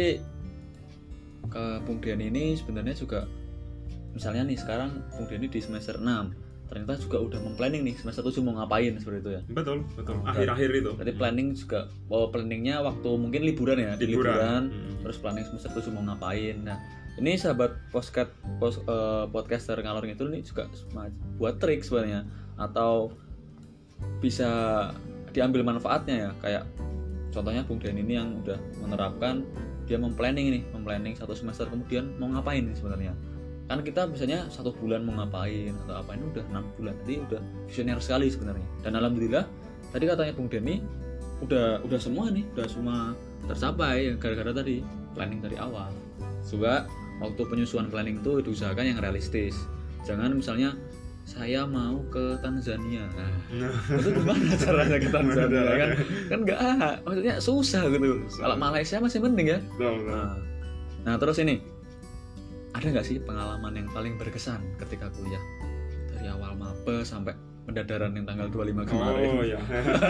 ke 1.48 1.64
Bung 1.84 2.00
Dian 2.00 2.20
ini 2.20 2.56
sebenarnya 2.56 2.94
juga 2.94 3.28
misalnya 4.12 4.44
nih 4.46 4.56
sekarang 4.56 5.04
Bung 5.12 5.28
Dian 5.28 5.42
ini 5.42 5.50
di 5.50 5.60
semester 5.60 5.96
6 5.96 6.08
ternyata 6.68 6.96
juga 6.98 7.20
udah 7.20 7.40
memplanning 7.44 7.84
nih 7.84 8.00
semester 8.00 8.24
7 8.24 8.40
mau 8.40 8.56
ngapain 8.56 8.96
seperti 8.96 9.20
itu 9.20 9.32
ya. 9.36 9.42
betul 9.52 9.84
betul 9.92 10.16
Oh, 10.16 10.24
akhir-akhir 10.24 10.70
itu 10.72 10.92
Berarti 10.96 11.14
planning 11.14 11.48
juga 11.52 11.80
oh 12.08 12.32
planningnya 12.32 12.80
waktu 12.80 13.10
mungkin 13.14 13.44
liburan 13.44 13.76
ya, 13.76 13.92
di 13.94 14.08
Liburan. 14.08 14.72
Hmm. 14.72 15.04
terus 15.04 15.20
planning 15.20 15.44
semester 15.44 15.68
7 15.74 15.92
mau 15.92 16.04
ngapain. 16.06 16.56
Nah, 16.64 16.80
ini 17.18 17.36
sahabat 17.36 17.76
podcast 17.92 18.32
pos, 18.56 18.80
eh, 18.80 19.26
podcaster 19.28 19.76
ngalor 19.76 20.08
itu 20.08 20.24
nih 20.24 20.40
juga 20.42 20.72
buat 21.36 21.60
trik 21.60 21.84
sebenarnya 21.84 22.24
atau 22.56 23.12
bisa 24.20 24.50
diambil 25.34 25.66
manfaatnya 25.66 26.16
ya. 26.16 26.30
Kayak 26.44 26.64
contohnya 27.32 27.62
Bung 27.64 27.80
Dian 27.80 27.98
ini 27.98 28.14
yang 28.20 28.42
udah 28.44 28.60
menerapkan 28.84 29.44
dia 29.90 29.98
memplanning 29.98 30.56
ini 30.56 30.60
memplanning 30.72 31.18
satu 31.18 31.36
semester. 31.36 31.68
Kemudian 31.68 32.16
mau 32.22 32.30
ngapain 32.32 32.64
sebenarnya? 32.72 33.12
Kan 33.68 33.84
kita 33.88 34.08
biasanya 34.08 34.52
satu 34.52 34.76
bulan 34.76 35.08
mau 35.08 35.16
ngapain 35.20 35.72
atau 35.88 35.96
apa 36.04 36.16
ini 36.16 36.24
udah 36.32 36.44
enam 36.52 36.64
bulan. 36.76 36.96
Jadi 37.04 37.16
udah 37.28 37.42
visioner 37.72 38.00
sekali 38.04 38.28
sebenarnya. 38.28 38.68
Dan 38.84 39.00
alhamdulillah 39.00 39.48
tadi 39.92 40.06
katanya 40.08 40.34
Bung 40.36 40.48
Denny 40.52 40.84
udah 41.42 41.82
udah 41.82 42.00
semua 42.00 42.30
nih 42.30 42.46
udah 42.54 42.68
semua 42.70 42.98
tercapai 43.50 44.14
gara-gara 44.22 44.52
tadi 44.54 44.86
planning 45.18 45.42
dari 45.42 45.58
awal. 45.58 45.90
Juga 46.46 46.86
waktu 47.22 47.42
penyusunan 47.48 47.90
planning 47.90 48.20
itu 48.22 48.42
diusahakan 48.44 48.96
yang 48.96 49.00
realistis. 49.00 49.56
Jangan 50.04 50.34
misalnya 50.34 50.74
saya 51.24 51.64
mau 51.64 52.02
ke 52.08 52.36
Tanzania. 52.40 53.06
Nah, 53.14 53.32
Nah, 53.56 53.72
itu 53.94 54.10
gimana 54.12 54.52
caranya 54.58 54.98
ke 54.98 55.08
Tanzania 55.08 55.62
kan? 55.72 55.90
Kan 56.28 56.40
nggak 56.44 56.60
maksudnya 57.02 57.36
susah 57.38 57.82
gitu. 57.88 58.08
Kalau 58.36 58.56
Malaysia 58.56 58.98
masih 58.98 59.20
mending 59.20 59.48
ya. 59.50 59.60
Betul, 59.72 59.94
betul. 60.00 60.12
nah, 60.12 60.34
nah 61.04 61.16
terus 61.16 61.38
ini. 61.38 61.62
Ada 62.72 62.88
nggak 62.90 63.06
sih 63.06 63.20
pengalaman 63.20 63.76
yang 63.76 63.88
paling 63.90 64.16
berkesan 64.16 64.64
ketika 64.78 65.12
kuliah? 65.12 65.44
Dari 66.10 66.28
awal 66.28 66.56
maba 66.56 67.04
sampai 67.04 67.36
pendadaran 67.62 68.10
yang 68.12 68.26
tanggal 68.26 68.48
25 68.50 68.90
kemarin. 68.90 69.28
Oh 69.30 69.44
ya 69.46 69.60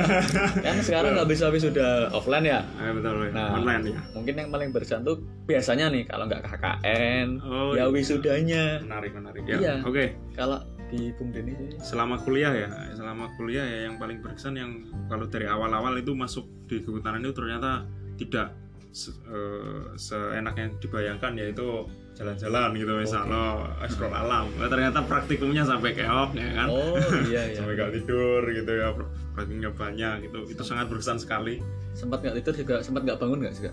kan 0.66 0.76
sekarang 0.80 1.18
nggak 1.18 1.28
bisa 1.28 1.52
sudah 1.52 2.08
offline 2.10 2.48
ya? 2.48 2.64
Eh, 2.80 2.94
betul 2.94 3.28
Nah. 3.34 3.60
online 3.60 3.92
ya 3.92 4.00
mungkin 4.14 4.34
yang 4.38 4.50
paling 4.50 4.70
berkesan 4.72 5.04
tuh 5.04 5.20
biasanya 5.44 5.92
nih 5.92 6.08
kalau 6.08 6.26
nggak 6.26 6.42
KKN 6.42 7.44
Oh, 7.44 7.76
ya 7.76 7.84
iya. 7.84 7.86
wisudanya. 7.92 8.80
Menarik 8.82 9.12
menarik 9.12 9.44
ya. 9.44 9.58
Iya. 9.60 9.76
oke. 9.84 10.06
Kalau 10.32 10.58
di 10.92 11.16
Bung 11.16 11.32
Denny. 11.32 11.56
Sih 11.56 11.96
selama 11.96 12.20
kuliah 12.20 12.52
ya 12.52 12.68
selama 12.94 13.32
kuliah 13.34 13.64
ya 13.64 13.88
yang 13.88 13.96
paling 13.96 14.20
berkesan 14.20 14.54
yang 14.54 14.72
kalau 15.08 15.26
dari 15.26 15.48
awal-awal 15.48 15.96
itu 15.96 16.12
masuk 16.12 16.44
di 16.68 16.84
kehutanan 16.84 17.24
itu 17.24 17.32
ternyata 17.32 17.88
tidak 18.20 18.52
se- 18.92 19.16
eh, 19.26 19.96
seenak 19.96 20.54
yang 20.54 20.76
dibayangkan 20.78 21.32
yaitu 21.40 21.88
jalan-jalan 22.12 22.76
gitu 22.76 22.92
misalnya 23.00 23.72
explore 23.82 24.12
alam. 24.12 24.52
Nah, 24.60 24.68
ternyata 24.68 25.00
praktikumnya 25.02 25.64
sampai 25.64 25.96
keok 25.96 26.36
ya 26.36 26.50
kan? 26.54 26.68
Oh 26.68 27.00
iya 27.26 27.50
iya 27.50 27.56
sampai 27.58 27.74
gak 27.74 27.96
tidur 27.96 28.44
gitu 28.46 28.72
ya 28.72 28.92
praktikumnya 29.34 29.72
banyak 29.72 30.28
gitu. 30.28 30.40
Itu 30.46 30.62
sangat 30.62 30.92
berkesan 30.92 31.18
sekali. 31.18 31.64
Sempat 31.96 32.20
nggak 32.20 32.44
tidur 32.44 32.54
juga 32.54 32.76
sempat 32.84 33.08
nggak 33.08 33.18
bangun 33.18 33.40
nggak 33.42 33.56
juga? 33.56 33.72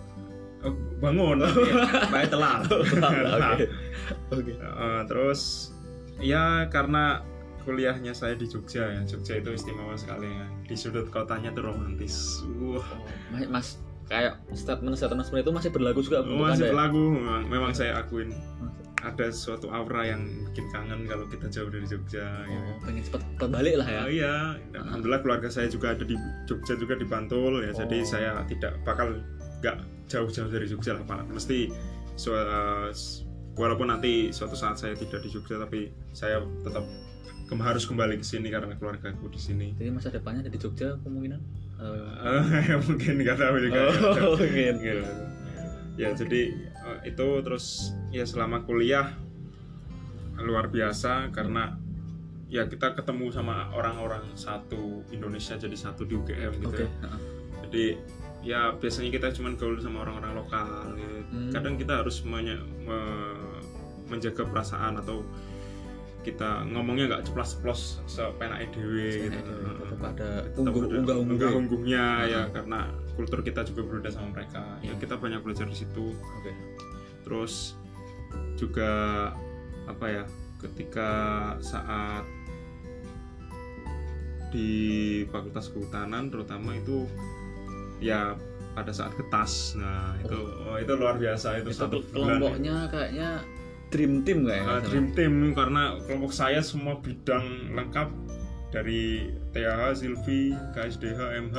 Oh, 0.59 0.75
bangun. 0.99 1.39
Tapi 1.39 1.71
main 2.11 2.29
telat 2.35 2.61
Telat. 2.67 3.59
Oke. 3.59 3.67
Oke. 4.33 4.53
Eh, 4.55 5.03
terus 5.07 5.71
ya 6.19 6.67
karena 6.69 7.23
kuliahnya 7.63 8.13
saya 8.13 8.33
di 8.33 8.45
Jogja 8.45 8.89
ya 8.89 9.01
Jogja 9.05 9.37
itu 9.37 9.51
istimewa 9.53 9.93
sekali 9.93 10.27
ya 10.27 10.47
di 10.65 10.75
sudut 10.75 11.09
kotanya 11.09 11.53
tuh 11.53 11.67
romantis 11.67 12.41
wah 12.59 12.83
Oh, 13.31 13.45
Mas, 13.47 13.77
kayak 14.07 14.41
statement 14.53 14.97
statement 14.97 15.23
seperti 15.23 15.43
itu 15.43 15.53
masih 15.53 15.71
berlaku 15.71 16.01
juga 16.01 16.25
untuk 16.25 16.41
masih 16.41 16.53
Anda 16.55 16.65
ya? 16.65 16.73
berlagu 16.73 17.03
memang, 17.13 17.43
memang 17.47 17.73
saya 17.73 17.93
akuin 17.99 18.33
ada 18.99 19.31
suatu 19.31 19.71
aura 19.71 20.03
yang 20.03 20.27
bikin 20.51 20.67
kangen 20.71 21.07
kalau 21.07 21.23
kita 21.29 21.47
jauh 21.47 21.71
dari 21.71 21.87
Jogja 21.87 22.25
gitu. 22.43 22.67
Oh, 22.67 22.77
pengen 22.83 22.99
cepet 23.01 23.23
kembali 23.39 23.73
lah 23.79 23.87
ya. 23.87 24.01
Oh 24.03 24.11
iya, 24.11 24.35
alhamdulillah 24.75 25.23
keluarga 25.23 25.47
saya 25.47 25.71
juga 25.71 25.95
ada 25.95 26.03
di 26.03 26.19
Jogja 26.45 26.75
juga 26.75 26.99
di 26.99 27.07
Bantul 27.07 27.63
ya. 27.63 27.71
Jadi 27.71 28.03
Oh. 28.03 28.03
saya 28.03 28.43
tidak 28.45 28.75
bakal 28.83 29.23
nggak 29.63 29.77
jauh-jauh 30.11 30.51
dari 30.51 30.67
Jogja 30.67 30.99
lah 30.99 31.07
Pak. 31.07 31.31
Mesti 31.31 31.71
su- 32.19 32.35
uh, 32.35 32.91
walaupun 33.59 33.90
nanti 33.90 34.31
suatu 34.31 34.55
saat 34.55 34.79
saya 34.79 34.94
tidak 34.94 35.21
di 35.21 35.29
Jogja 35.29 35.59
tapi 35.59 35.90
saya 36.14 36.38
tetap 36.62 36.87
kem- 37.44 37.61
harus 37.61 37.85
kembali 37.85 38.16
ke 38.16 38.25
sini 38.25 38.49
karena 38.49 38.79
keluargaku 38.79 39.27
di 39.29 39.40
sini. 39.40 39.75
Jadi 39.75 39.90
masa 39.90 40.09
depannya 40.09 40.47
ada 40.47 40.53
di 40.53 40.57
Jogja 40.57 40.94
kemungkinan? 41.03 41.40
Eh, 41.79 42.79
mungkin 42.87 43.14
nggak 43.18 43.37
tahu 43.37 43.57
juga. 43.61 43.81
Oh, 44.23 44.35
mungkin. 44.35 44.75
Gitu. 44.79 45.03
Ya 45.99 46.14
jadi 46.14 46.42
eh, 46.62 46.99
itu 47.11 47.27
terus 47.42 47.90
ya 48.14 48.23
selama 48.23 48.62
kuliah 48.62 49.18
luar 50.38 50.71
biasa 50.71 51.35
karena 51.35 51.75
ya 52.47 52.64
kita 52.64 52.94
ketemu 52.94 53.29
sama 53.35 53.75
orang-orang 53.75 54.23
satu 54.33 55.03
Indonesia 55.11 55.59
jadi 55.59 55.75
satu 55.75 56.07
di 56.07 56.14
UGM 56.14 56.62
gitu. 56.62 56.71
Oke. 56.71 56.87
ya. 56.87 57.11
Jadi 57.66 57.85
ya 58.38 58.61
biasanya 58.73 59.11
kita 59.11 59.35
cuman 59.35 59.59
gaul 59.59 59.77
sama 59.83 60.07
orang-orang 60.07 60.33
lokal. 60.38 60.94
gitu. 60.94 61.18
Hmm. 61.29 61.51
Kadang 61.51 61.75
kita 61.75 62.01
harus 62.01 62.23
me- 62.23 62.62
menjaga 64.09 64.42
perasaan 64.49 64.99
atau 64.99 65.23
kita 66.27 66.66
ngomongnya 66.68 67.05
nggak 67.09 67.23
ceplas-ceplos 67.31 68.05
sepenake 68.05 68.68
dewe 68.75 69.31
gitu. 69.31 69.55
Tetap 69.81 70.01
ada 70.03 70.31
Tetap 70.44 70.59
ungguh 70.61 70.83
ada 70.85 70.97
unggah 71.01 71.16
unggah. 71.16 71.16
unggah-unggungnya 71.25 72.07
ya 72.29 72.42
karena 72.53 72.90
kultur 73.16 73.40
kita 73.40 73.64
juga 73.64 73.87
berbeda 73.87 74.11
sama 74.12 74.35
mereka. 74.37 74.61
Ya 74.85 74.92
kita 74.99 75.16
banyak 75.16 75.40
belajar 75.40 75.64
di 75.71 75.77
situ. 75.79 76.12
Oke. 76.12 76.53
Terus 77.25 77.79
juga 78.59 78.90
apa 79.88 80.07
ya? 80.11 80.25
Ketika 80.59 81.11
saat 81.62 82.27
di 84.51 85.23
Fakultas 85.29 85.71
Kehutanan 85.71 86.33
terutama 86.33 86.75
itu 86.75 87.07
ya 88.03 88.35
pada 88.75 88.92
saat 88.94 89.14
ketas. 89.14 89.75
Nah, 89.79 90.14
itu 90.23 90.38
oh, 90.38 90.77
itu 90.79 90.92
luar 90.94 91.18
biasa 91.18 91.62
itu, 91.62 91.71
Itu 91.73 91.79
satu 91.79 91.99
kelompoknya 92.11 92.87
kayaknya 92.90 93.42
dream 93.88 94.22
team 94.24 94.44
kayak 94.44 94.64
Uh, 94.68 94.81
dream 94.85 95.07
team 95.16 95.57
karena 95.57 95.96
kelompok 96.05 96.33
saya 96.33 96.61
semua 96.61 97.01
bidang 97.01 97.72
lengkap 97.72 98.09
dari 98.68 99.33
TH, 99.57 99.96
Silvi, 99.96 100.53
KSDH, 100.77 101.40
MH 101.48 101.59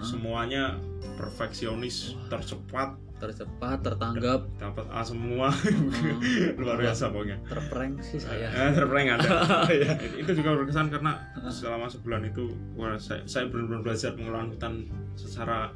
semuanya 0.00 0.78
perfeksionis, 1.18 2.16
tercepat, 2.32 2.96
tercepat, 3.20 3.84
tertanggap, 3.84 4.48
dapat 4.56 4.86
A 4.88 5.04
semua. 5.04 5.52
Hmm. 5.52 6.56
Luar 6.62 6.80
biasa 6.80 7.12
pokoknya. 7.12 7.38
terprank 7.46 8.00
sih 8.00 8.18
saya. 8.18 8.48
Eh, 8.50 8.70
terprank 8.72 9.20
ada. 9.20 9.28
Iya. 9.74 9.92
itu 10.16 10.30
juga 10.38 10.56
berkesan 10.56 10.88
karena 10.88 11.20
selama 11.52 11.86
sebulan 11.86 12.32
itu 12.32 12.50
wah, 12.74 12.96
saya, 12.96 13.22
saya 13.28 13.46
benar-benar 13.50 13.84
belajar 13.84 14.16
pengelolaan 14.16 14.48
hutan 14.56 14.74
secara 15.14 15.70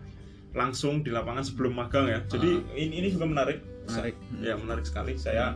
langsung 0.57 1.05
di 1.05 1.13
lapangan 1.13 1.45
sebelum 1.45 1.77
magang 1.77 2.09
ya. 2.09 2.25
Jadi 2.27 2.65
ini, 2.75 3.05
ini 3.05 3.09
juga 3.13 3.29
menarik. 3.29 3.61
Menarik. 3.87 4.15
Ya 4.41 4.55
menarik 4.57 4.89
sekali. 4.89 5.15
Saya 5.21 5.55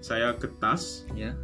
saya 0.00 0.34
ketas 0.34 1.04
Ya. 1.12 1.34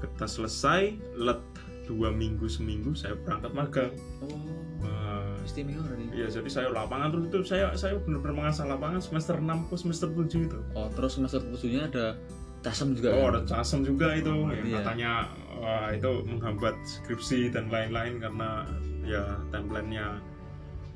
kita 0.00 0.24
selesai 0.24 0.80
let 1.14 1.40
dua 1.84 2.08
minggu 2.08 2.46
seminggu 2.46 2.92
saya 2.92 3.12
berangkat 3.18 3.52
magang 3.52 3.92
Oh, 4.20 4.40
Wah, 4.80 5.36
istimewa 5.42 5.84
iya 6.10 6.26
jadi 6.26 6.48
saya 6.48 6.68
lapangan 6.70 7.12
terus 7.12 7.24
itu 7.26 7.38
saya 7.46 7.72
saya 7.74 7.96
benar-benar 7.98 8.48
mengasah 8.48 8.64
lapangan 8.64 9.00
semester 9.00 9.36
6 9.36 9.68
ke 9.68 9.74
semester 9.76 10.08
7 10.08 10.48
itu 10.48 10.58
Oh, 10.72 10.88
terus 10.90 11.14
semester 11.14 11.40
tujuhnya 11.42 11.86
ada 11.86 12.16
tasem 12.60 12.96
juga. 12.96 13.12
oh 13.12 13.28
kan? 13.28 13.30
ada 13.30 13.40
casem 13.44 13.84
juga 13.84 14.16
itu 14.16 14.32
yang 14.48 14.64
iya. 14.64 14.76
katanya 14.80 15.12
wah, 15.54 15.88
itu 15.90 16.10
menghambat 16.24 16.72
skripsi 16.82 17.52
dan 17.52 17.68
lain-lain 17.68 18.16
karena 18.16 18.64
ya 19.04 19.20
timelinenya 19.50 20.16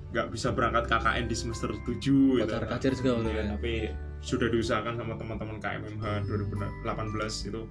nggak 0.08 0.32
bisa 0.32 0.48
berangkat 0.48 0.88
KKN 0.88 1.28
di 1.28 1.36
semester 1.36 1.68
7 1.84 2.00
gitu 2.00 2.40
Pacar 2.40 2.64
kacer 2.66 2.92
juga 2.96 3.20
Iya, 3.28 3.32
ya. 3.36 3.44
tapi 3.52 3.74
sudah 4.20 4.48
diusahakan 4.48 4.94
sama 4.94 5.14
teman-teman 5.14 5.56
KMMH 5.58 6.04
2018 6.26 7.48
itu. 7.48 7.62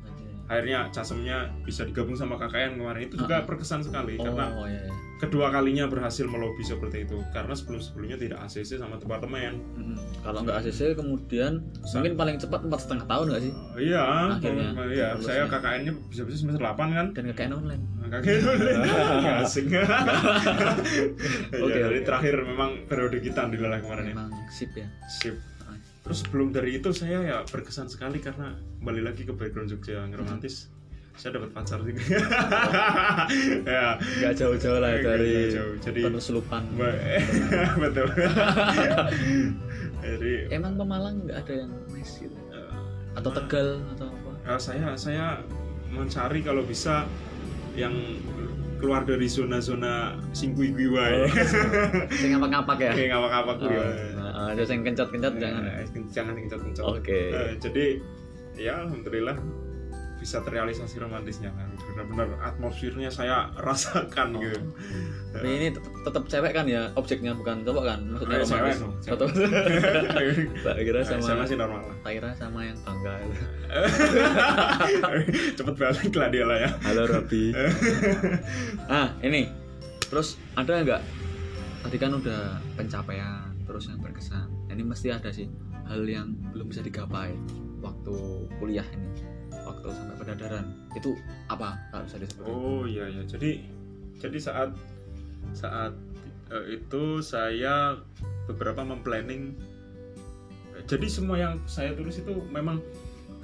Akhirnya 0.47 0.88
casemnya 0.95 1.51
bisa 1.67 1.83
digabung 1.83 2.15
sama 2.15 2.39
KKN 2.39 2.79
kemarin. 2.79 3.03
Itu 3.03 3.19
juga 3.19 3.43
berkesan 3.43 3.83
sekali 3.83 4.15
Oh, 4.15 4.31
karena 4.31 4.47
iya, 4.63 4.79
iya. 4.79 4.93
kedua 5.19 5.51
kalinya 5.51 5.91
berhasil 5.91 6.23
melobi 6.23 6.63
seperti 6.63 7.03
itu. 7.03 7.19
Karena 7.36 7.51
sebelum 7.51 7.83
sebelumnya 7.83 8.15
tidak 8.15 8.47
ACC 8.47 8.79
sama 8.79 8.95
departemen. 8.95 9.60
Mm-mm. 9.75 9.99
Kalau 10.23 10.47
nggak 10.47 10.63
ACC 10.63 10.95
kemudian 10.95 11.67
Sa- 11.83 11.99
mungkin 11.99 12.15
paling 12.15 12.39
cepat 12.39 12.63
empat 12.63 12.79
setengah 12.79 13.05
tahun 13.12 13.25
nggak 13.27 13.43
sih? 13.43 13.51
Oh, 13.51 13.79
iya. 13.83 14.03
Akhirnya, 14.39 14.69
oh, 14.71 14.88
iya 14.88 15.07
saya 15.19 15.51
KKN-nya 15.51 15.91
bisa-bisa 16.07 16.38
semester 16.39 16.63
8 16.63 16.95
kan? 16.95 17.07
Dan 17.12 17.23
KKN 17.27 17.51
online. 17.51 17.83
KKN 18.07 18.43
online. 18.47 18.79
Nggak 19.19 19.38
asing. 19.43 19.67
Ya, 19.67 19.83
Oke, 21.60 21.75
jadi 21.91 21.99
terakhir 22.07 22.36
memang 22.39 22.88
periode 22.88 23.19
kita 23.19 23.51
di 23.51 23.60
kemarin 23.60 23.83
ya. 23.83 24.13
Memang 24.15 24.31
sip 24.47 24.71
ya. 24.71 24.88
sip 25.12 25.36
terus 26.08 26.24
sebelum 26.24 26.50
dari 26.50 26.72
itu 26.74 26.89
saya 26.89 27.20
ya 27.22 27.38
berkesan 27.43 27.86
sekali 27.86 28.17
karena 28.17 28.56
kembali 28.80 29.02
lagi 29.04 29.22
ke 29.22 29.32
background 29.32 29.67
Jogja 29.67 30.00
yang 30.00 30.15
romantis 30.15 30.72
saya 31.13 31.36
dapat 31.36 31.50
pacar 31.52 31.82
juga 31.82 32.00
ya 33.67 33.98
Nggak 33.98 34.34
jauh-jauh 34.34 34.78
lah 34.78 34.91
dari. 34.96 35.50
Jadi- 35.82 36.06
penelusupan. 36.06 36.62
Ba- 36.78 37.00
betul 37.76 38.06
jadi 40.00 40.34
Emang 40.48 40.78
Pemalang 40.78 41.26
nggak 41.26 41.38
ada 41.41 41.54
yang 41.58 41.72
nice 41.89 42.22
gitu? 42.22 42.38
eh, 42.54 42.72
Atau 43.17 43.34
Tegal 43.34 43.82
atau 43.91 44.08
apa? 44.08 44.30
eh, 44.46 44.60
saya 44.62 44.93
saya 44.93 45.41
mencari 45.89 46.39
kalau 46.39 46.62
bisa 46.62 47.04
yang 47.74 47.98
keluar 48.78 49.02
dari 49.02 49.26
zona-zona 49.26 50.13
singkui 50.32 50.70
gue 50.70 50.86
wae. 50.88 51.26
Sing 52.13 52.30
ngapak-ngapak 52.30 52.78
ya? 52.78 52.91
Kayak 52.93 53.10
ngapak-ngapak 53.12 53.56
Oh, 53.58 53.65
gue. 54.38 54.45
nah, 54.45 54.54
ada 54.54 54.63
yang 54.63 54.84
kencat-kencat 54.84 55.34
jangan. 55.36 55.62
ya? 55.63 55.73
Eh, 55.76 55.88
jangan 56.08 56.34
kencot-kencot. 56.36 56.84
Oke. 56.93 57.19
Eh, 57.32 57.52
jadi 57.58 57.86
ya 58.54 58.82
alhamdulillah 58.82 59.38
bisa 60.17 60.41
terrealisasi 60.41 60.97
romantisnya 60.97 61.54
kan. 61.54 61.69
Benar-benar 61.78 62.41
atmosfernya 62.43 63.08
saya 63.08 63.50
rasakan 63.65 64.34
Oh. 64.34 64.41
gitu. 64.41 64.58
Tapi 65.30 65.45
ini 65.52 65.67
tetap, 65.69 65.93
tetap 66.02 66.23
cewek 66.26 66.52
kan 66.52 66.65
ya 66.65 66.89
objeknya 66.93 67.32
bukan 67.32 67.62
cowok 67.62 67.84
kan? 67.86 68.00
Maksudnya 68.08 68.38
Eh, 68.38 68.41
cewek. 68.43 68.76
Atau 69.08 69.28
tak 70.65 70.73
kira 70.80 71.00
saya 71.02 71.21
sama 71.21 71.45
masih 71.45 71.56
normal 71.56 71.82
lah. 71.84 71.95
tak 72.02 72.12
kira 72.17 72.30
sama 72.34 72.60
yang 72.62 72.78
bangga. 72.82 73.13
Cepet 75.58 75.76
balik 75.76 76.13
lah 76.13 76.28
dia 76.30 76.43
lah 76.45 76.58
ya. 76.60 76.69
Halo 76.82 77.04
Robi. 77.06 77.54
ah 78.88 79.13
ini 79.21 79.50
terus 80.08 80.39
ada 80.56 80.82
nggak? 80.82 81.02
Tadi 81.86 81.97
kan 81.97 82.12
udah 82.12 82.41
pencapaian 82.73 83.46
terus 83.78 83.94
yang 83.94 84.02
berkesan. 84.02 84.50
Ini 84.74 84.82
mesti 84.82 85.08
ada 85.13 85.30
sih 85.30 85.46
hal 85.86 86.02
yang 86.10 86.34
belum 86.50 86.74
bisa 86.74 86.82
digapai 86.82 87.38
waktu 87.78 88.50
kuliah 88.58 88.84
ini, 88.90 89.22
waktu 89.54 89.94
sampai 89.94 90.18
pendadaran. 90.18 90.66
Itu 90.98 91.13
apa? 91.46 91.78
Kalau 91.94 92.10
bisa 92.10 92.18
disebut? 92.18 92.50
Oh 92.50 92.90
iya 92.90 93.06
ya. 93.06 93.22
Jadi 93.30 93.62
jadi 94.18 94.38
saat 94.42 94.74
saat 95.54 95.94
eh, 96.50 96.82
itu 96.82 97.22
saya 97.22 98.02
beberapa 98.50 98.82
memplanning. 98.82 99.54
Jadi 100.90 101.06
semua 101.06 101.38
yang 101.38 101.62
saya 101.70 101.94
tulis 101.94 102.18
itu 102.18 102.34
memang 102.50 102.82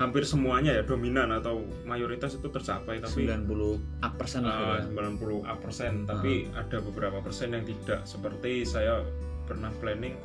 hampir 0.01 0.25
semuanya 0.25 0.73
ya 0.73 0.81
dominan 0.81 1.29
atau 1.29 1.61
mayoritas 1.85 2.33
itu 2.33 2.49
tercapai 2.49 2.97
tapi 2.97 3.29
90 3.29 4.17
persen 4.17 4.41
lah. 4.41 4.81
eh, 4.81 4.89
gitu 4.89 4.97
ya. 4.97 5.53
90 5.53 5.61
persen 5.61 5.93
tapi 6.09 6.49
ada 6.57 6.81
beberapa 6.81 7.21
persen 7.21 7.53
yang 7.53 7.61
tidak 7.61 8.01
seperti 8.01 8.65
saya 8.65 9.05
pernah 9.43 9.71
planning 9.77 10.15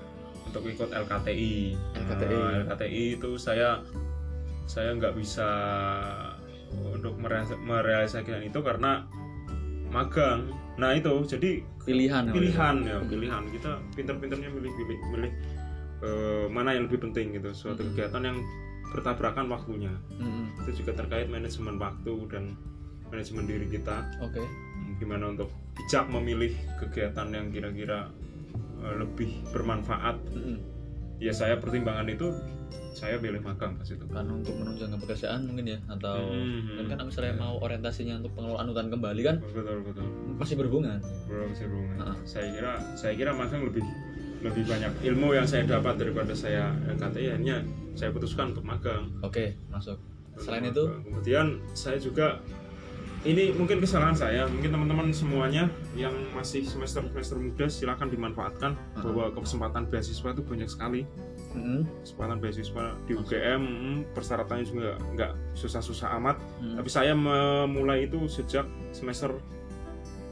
untuk 0.44 0.64
ikut 0.64 0.88
LKTI 0.88 1.54
LKTI. 1.94 2.32
Nah, 2.32 2.52
LKTI 2.64 3.04
itu 3.14 3.30
saya 3.36 3.78
saya 4.64 4.92
nggak 4.92 5.12
bisa 5.12 5.48
untuk 6.68 7.16
merealis- 7.16 7.56
merealisasikan 7.58 8.42
itu 8.42 8.60
karena 8.60 9.08
magang 9.88 10.52
nah 10.76 10.92
itu 10.92 11.10
jadi 11.26 11.64
Pilihan. 11.80 12.28
ya, 12.28 12.32
pilihan 12.32 12.76
ya 12.82 12.96
pilihan 13.02 13.42
kita 13.48 13.80
pinter-pinternya 13.96 14.52
milih-milih 14.52 14.98
milih 15.10 15.32
eh, 15.98 16.46
mana 16.46 16.70
yang 16.70 16.84
lebih 16.84 17.00
penting 17.02 17.32
gitu 17.32 17.50
suatu 17.50 17.80
Hmm. 17.80 17.90
kegiatan 17.90 18.22
yang 18.22 18.38
bertabrakan 18.88 19.48
waktunya 19.48 19.92
Mm-mm. 20.14 20.48
itu 20.62 20.80
juga 20.80 20.96
terkait 20.96 21.26
manajemen 21.26 21.76
waktu 21.76 22.14
dan 22.28 22.56
manajemen 23.06 23.44
diri 23.44 23.66
kita 23.66 24.00
Oke. 24.22 24.40
gimana 24.96 25.28
untuk 25.28 25.48
bijak 25.74 26.06
memilih 26.06 26.52
kegiatan 26.78 27.28
yang 27.28 27.48
kira-kira 27.48 28.08
lebih 28.80 29.42
bermanfaat. 29.48 30.16
Mm-mm. 30.30 30.58
ya 31.18 31.30
saya 31.30 31.58
pertimbangan 31.58 32.06
itu 32.06 32.30
saya 32.94 33.18
pilih 33.18 33.38
magang 33.38 33.74
pas 33.74 33.86
itu. 33.86 34.02
Kan 34.06 34.26
untuk 34.28 34.54
menunjang 34.54 34.90
pekerjaan 34.96 35.44
mungkin 35.44 35.66
ya 35.68 35.78
atau 35.88 36.30
Hmm, 36.30 36.86
kan 36.86 36.94
kan 36.94 37.06
misalnya 37.06 37.32
ya. 37.32 37.38
mau 37.38 37.54
orientasinya 37.58 38.14
untuk 38.18 38.32
pengelolaan 38.34 38.66
hutan 38.66 38.86
kembali 38.88 39.20
kan? 39.22 39.36
Betul 39.44 39.82
betul. 39.82 40.06
Masih 40.34 40.54
berhubungan? 40.54 40.98
Belum 41.26 41.50
sih 41.52 41.66
belum 41.66 41.86
Ah. 41.98 42.14
saya 42.22 42.46
kira 42.50 42.72
saya 42.94 43.14
kira 43.14 43.30
magang 43.32 43.62
lebih 43.62 43.82
lebih 44.38 44.62
banyak 44.64 44.92
ilmu 45.04 45.28
yang 45.32 45.42
saya 45.42 45.66
dapat 45.66 45.94
daripada 45.96 46.30
saya 46.30 46.70
LKTI 46.88 47.34
akhirnya 47.34 47.66
saya 47.92 48.10
putuskan 48.10 48.50
untuk 48.52 48.62
magang. 48.62 49.10
Oke 49.20 49.58
masuk. 49.68 49.98
Selain 50.36 50.62
Untuk 50.62 50.70
itu? 50.70 50.84
Magang. 50.84 51.02
kemudian 51.04 51.46
saya 51.72 51.98
juga 51.98 52.38
ini 53.24 53.50
mungkin 53.50 53.82
kesalahan 53.82 54.14
saya 54.14 54.46
mungkin 54.46 54.70
teman-teman 54.70 55.10
semuanya 55.10 55.66
yang 55.92 56.14
masih 56.32 56.62
semester 56.62 57.02
semester 57.02 57.34
muda 57.34 57.66
silahkan 57.66 58.06
dimanfaatkan 58.06 58.78
Ah. 58.94 59.02
bahwa 59.02 59.34
kesempatan 59.34 59.86
beasiswa 59.86 60.28
itu 60.30 60.42
banyak 60.42 60.66
sekali 60.66 61.02
Mm-mm. 61.50 61.82
kesempatan 62.02 62.38
beasiswa 62.38 62.84
di 63.04 63.12
UGM 63.14 63.60
mm, 63.60 63.98
persyaratannya 64.14 64.64
juga 64.64 64.88
nggak 65.12 65.32
susah-susah 65.54 66.14
amat 66.16 66.36
Mm. 66.62 66.76
tapi 66.78 66.88
saya 66.88 67.12
memulai 67.12 68.06
itu 68.06 68.22
sejak 68.26 68.64
semester 68.90 69.34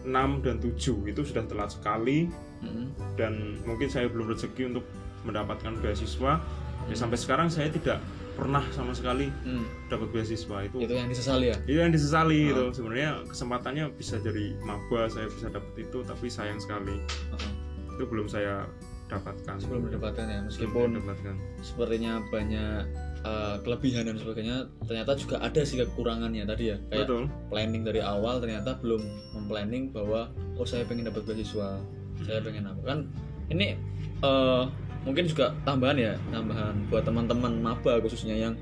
6 0.06 0.12
dan 0.40 0.62
7 0.62 0.78
itu 1.04 1.20
sudah 1.22 1.42
telat 1.42 1.74
sekali 1.74 2.30
Mm-mm. 2.62 2.86
dan 3.18 3.58
mungkin 3.66 3.90
saya 3.90 4.06
belum 4.06 4.30
rezeki 4.30 4.70
untuk 4.70 4.86
mendapatkan 5.26 5.74
beasiswa 5.80 6.38
ya 6.38 6.44
Hmm. 6.86 6.94
sampai 6.94 7.18
sekarang 7.18 7.48
saya 7.50 7.66
tidak 7.66 7.98
pernah 8.36 8.60
sama 8.70 8.92
sekali 8.92 9.32
Mm. 9.42 9.64
dapat 9.88 10.08
beasiswa 10.12 10.56
itu. 10.62 10.76
Itu 10.78 10.92
yang 10.92 11.08
disesali 11.08 11.46
ya? 11.50 11.56
Itu 11.64 11.78
yang 11.80 11.90
disesali 11.90 12.38
Ah. 12.46 12.52
itu. 12.52 12.64
Sebenarnya 12.76 13.10
kesempatannya 13.24 13.84
bisa 13.96 14.20
jadi 14.20 14.52
maba 14.60 15.08
saya 15.08 15.26
bisa 15.26 15.48
dapat 15.48 15.72
itu 15.80 15.98
tapi 16.04 16.28
sayang 16.28 16.60
sekali. 16.60 17.00
Heeh. 17.32 17.52
itu 17.96 18.04
belum 18.04 18.28
saya 18.28 18.68
dapatkan. 19.08 19.56
Sebelum 19.56 19.88
mendapatkan 19.88 20.28
ya 20.28 20.36
Belum 20.36 20.52
meskipun 20.52 20.88
mendapatkan 21.00 21.34
sepertinya 21.64 22.20
banyak 22.28 22.84
uh, 23.24 23.56
kelebihan 23.64 24.04
dan 24.04 24.20
sebagainya 24.20 24.68
ternyata 24.84 25.16
juga 25.16 25.40
ada 25.40 25.64
sih 25.64 25.80
kekurangannya 25.80 26.44
tadi 26.44 26.64
ya. 26.70 26.76
Kayak 26.92 27.08
betul. 27.08 27.24
planning 27.48 27.88
dari 27.88 28.04
awal 28.04 28.44
ternyata 28.44 28.76
belum 28.84 29.00
memplanning 29.32 29.96
bahwa 29.96 30.28
oh 30.60 30.68
saya 30.68 30.84
pengen 30.84 31.08
dapat 31.08 31.24
beasiswa 31.24 31.80
saya 32.20 32.44
pengen 32.44 32.68
apa. 32.68 32.84
Kan 32.84 32.98
ini 33.48 33.80
uh, 34.20 34.68
mungkin 35.06 35.30
juga 35.30 35.54
tambahan 35.62 35.96
ya 35.96 36.12
tambahan 36.34 36.74
buat 36.90 37.06
teman-teman 37.06 37.62
maba 37.62 38.02
khususnya 38.02 38.34
yang 38.34 38.54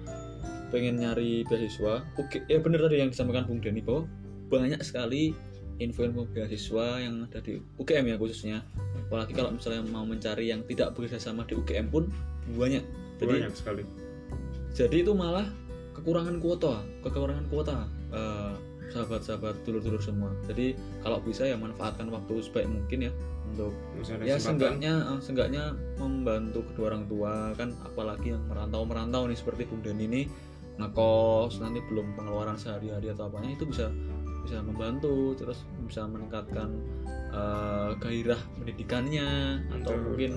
pengen 0.69 1.01
nyari 1.01 1.43
beasiswa. 1.49 2.05
Oke 2.21 2.45
ya 2.47 2.61
benar 2.61 2.85
tadi 2.85 3.01
yang 3.01 3.09
disampaikan 3.09 3.49
Bung 3.49 3.65
Denny 3.65 3.81
bahwa 3.81 4.05
banyak 4.53 4.79
sekali 4.85 5.33
info-info 5.81 6.29
beasiswa 6.31 7.01
yang 7.01 7.25
ada 7.27 7.41
di 7.41 7.59
UGM 7.81 8.15
ya 8.15 8.17
khususnya. 8.21 8.59
Apalagi 9.09 9.33
kalau 9.33 9.57
misalnya 9.57 9.83
mau 9.89 10.05
mencari 10.05 10.53
yang 10.53 10.61
tidak 10.69 10.93
bekerja 10.93 11.17
sama 11.17 11.49
di 11.49 11.57
UGM 11.57 11.89
pun 11.89 12.13
banyak. 12.55 12.85
Jadi 13.19 13.33
banyak 13.41 13.55
sekali. 13.57 13.83
jadi 14.75 15.07
itu 15.07 15.15
malah 15.15 15.47
kekurangan 15.95 16.43
kuota 16.43 16.83
kekurangan 17.07 17.47
kuota. 17.49 17.89
Eh, 18.13 18.55
sahabat-sahabat 18.95 19.67
dulur-dulur 19.67 19.99
semua. 19.99 20.31
Jadi 20.47 20.79
kalau 21.03 21.19
bisa 21.19 21.51
ya 21.51 21.59
manfaatkan 21.59 22.07
waktu 22.15 22.39
sebaik 22.39 22.71
mungkin 22.71 23.11
ya. 23.11 23.13
Untuk 23.51 23.75
Misalnya 23.99 24.25
ya 24.25 24.37
seenggaknya 24.39 24.93
eh, 25.11 25.19
seenggaknya 25.21 25.65
membantu 25.99 26.63
kedua 26.71 26.95
orang 26.95 27.05
tua 27.11 27.33
kan 27.59 27.75
apalagi 27.83 28.33
yang 28.33 28.43
merantau 28.47 28.87
merantau 28.87 29.27
nih 29.27 29.37
seperti 29.37 29.67
Bung 29.67 29.83
Dan 29.83 29.99
ini 29.99 30.31
ngekos 30.79 31.63
nanti 31.63 31.79
belum 31.87 32.19
pengeluaran 32.19 32.59
sehari-hari 32.59 33.11
atau 33.11 33.31
apanya 33.31 33.55
itu 33.55 33.67
bisa 33.67 33.91
bisa 34.43 34.59
membantu 34.61 35.39
terus 35.39 35.63
bisa 35.87 36.07
meningkatkan 36.07 36.71
eh, 37.35 37.91
gairah 37.99 38.41
pendidikannya 38.59 39.61
atau 39.83 39.93
Betul. 39.93 40.05
mungkin 40.07 40.33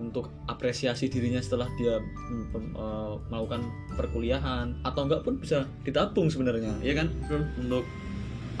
untuk 0.00 0.32
apresiasi 0.48 1.10
dirinya 1.12 1.42
setelah 1.42 1.68
dia 1.76 2.00
eh, 2.00 3.14
melakukan 3.28 3.62
perkuliahan 3.96 4.78
atau 4.86 5.04
enggak 5.04 5.22
pun 5.26 5.36
bisa 5.38 5.68
ditabung 5.84 6.32
sebenarnya 6.32 6.72
ya 6.80 6.96
kan? 6.96 7.08
Betul. 7.26 7.42
untuk 7.66 7.84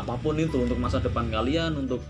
apa 0.00 0.14
pun 0.16 0.34
itu 0.40 0.56
untuk 0.56 0.80
masa 0.80 1.04
depan 1.04 1.28
kalian 1.28 1.76
untuk 1.76 2.00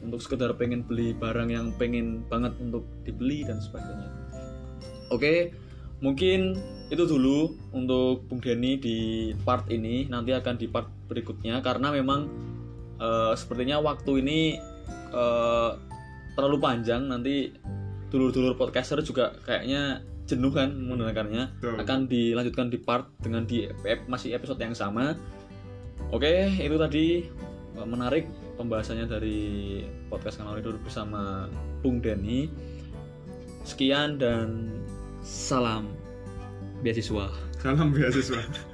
untuk 0.00 0.18
sekedar 0.18 0.56
pengen 0.56 0.82
beli 0.82 1.12
barang 1.14 1.48
yang 1.52 1.70
pengen 1.76 2.24
banget 2.26 2.56
untuk 2.58 2.88
dibeli 3.04 3.44
dan 3.44 3.60
sebagainya. 3.60 4.08
Oke 5.12 5.54
mungkin 6.00 6.56
itu 6.90 7.06
dulu 7.06 7.54
untuk 7.70 8.26
Bung 8.26 8.42
Denny 8.42 8.80
di 8.80 8.98
part 9.46 9.70
ini. 9.70 10.10
Nanti 10.10 10.34
akan 10.34 10.58
di 10.58 10.66
part 10.66 10.90
berikutnya 11.06 11.62
karena 11.62 11.94
memang 11.94 12.26
eh, 12.98 13.32
sepertinya 13.38 13.78
waktu 13.78 14.12
ini 14.24 14.40
eh, 15.14 15.70
terlalu 16.34 16.58
panjang. 16.58 17.06
Nanti 17.06 17.54
dulur-dulur 18.10 18.58
podcaster 18.58 18.98
juga 19.00 19.32
kayaknya 19.46 20.02
jenuh 20.26 20.50
kan 20.54 20.70
mendengarkannya. 20.70 21.58
Betul. 21.58 21.74
akan 21.82 21.98
dilanjutkan 22.06 22.66
di 22.70 22.78
part 22.78 23.10
dengan 23.18 23.42
di 23.46 23.66
ep- 23.66 24.06
masih 24.06 24.34
episode 24.34 24.60
yang 24.62 24.74
sama. 24.74 25.14
Oke 26.10 26.50
itu 26.58 26.76
tadi 26.78 27.26
eh, 27.78 27.86
menarik 27.86 28.26
pembahasannya 28.58 29.06
dari 29.08 29.40
podcast 30.12 30.38
kanal 30.42 30.58
tidur 30.58 30.78
bersama 30.82 31.46
Bung 31.82 31.98
Denny. 32.02 32.50
Sekian 33.66 34.18
dan 34.18 34.70
salam 35.22 35.90
beasiswa. 36.82 37.30
Salam 37.60 37.92
beasiswa 37.92 38.69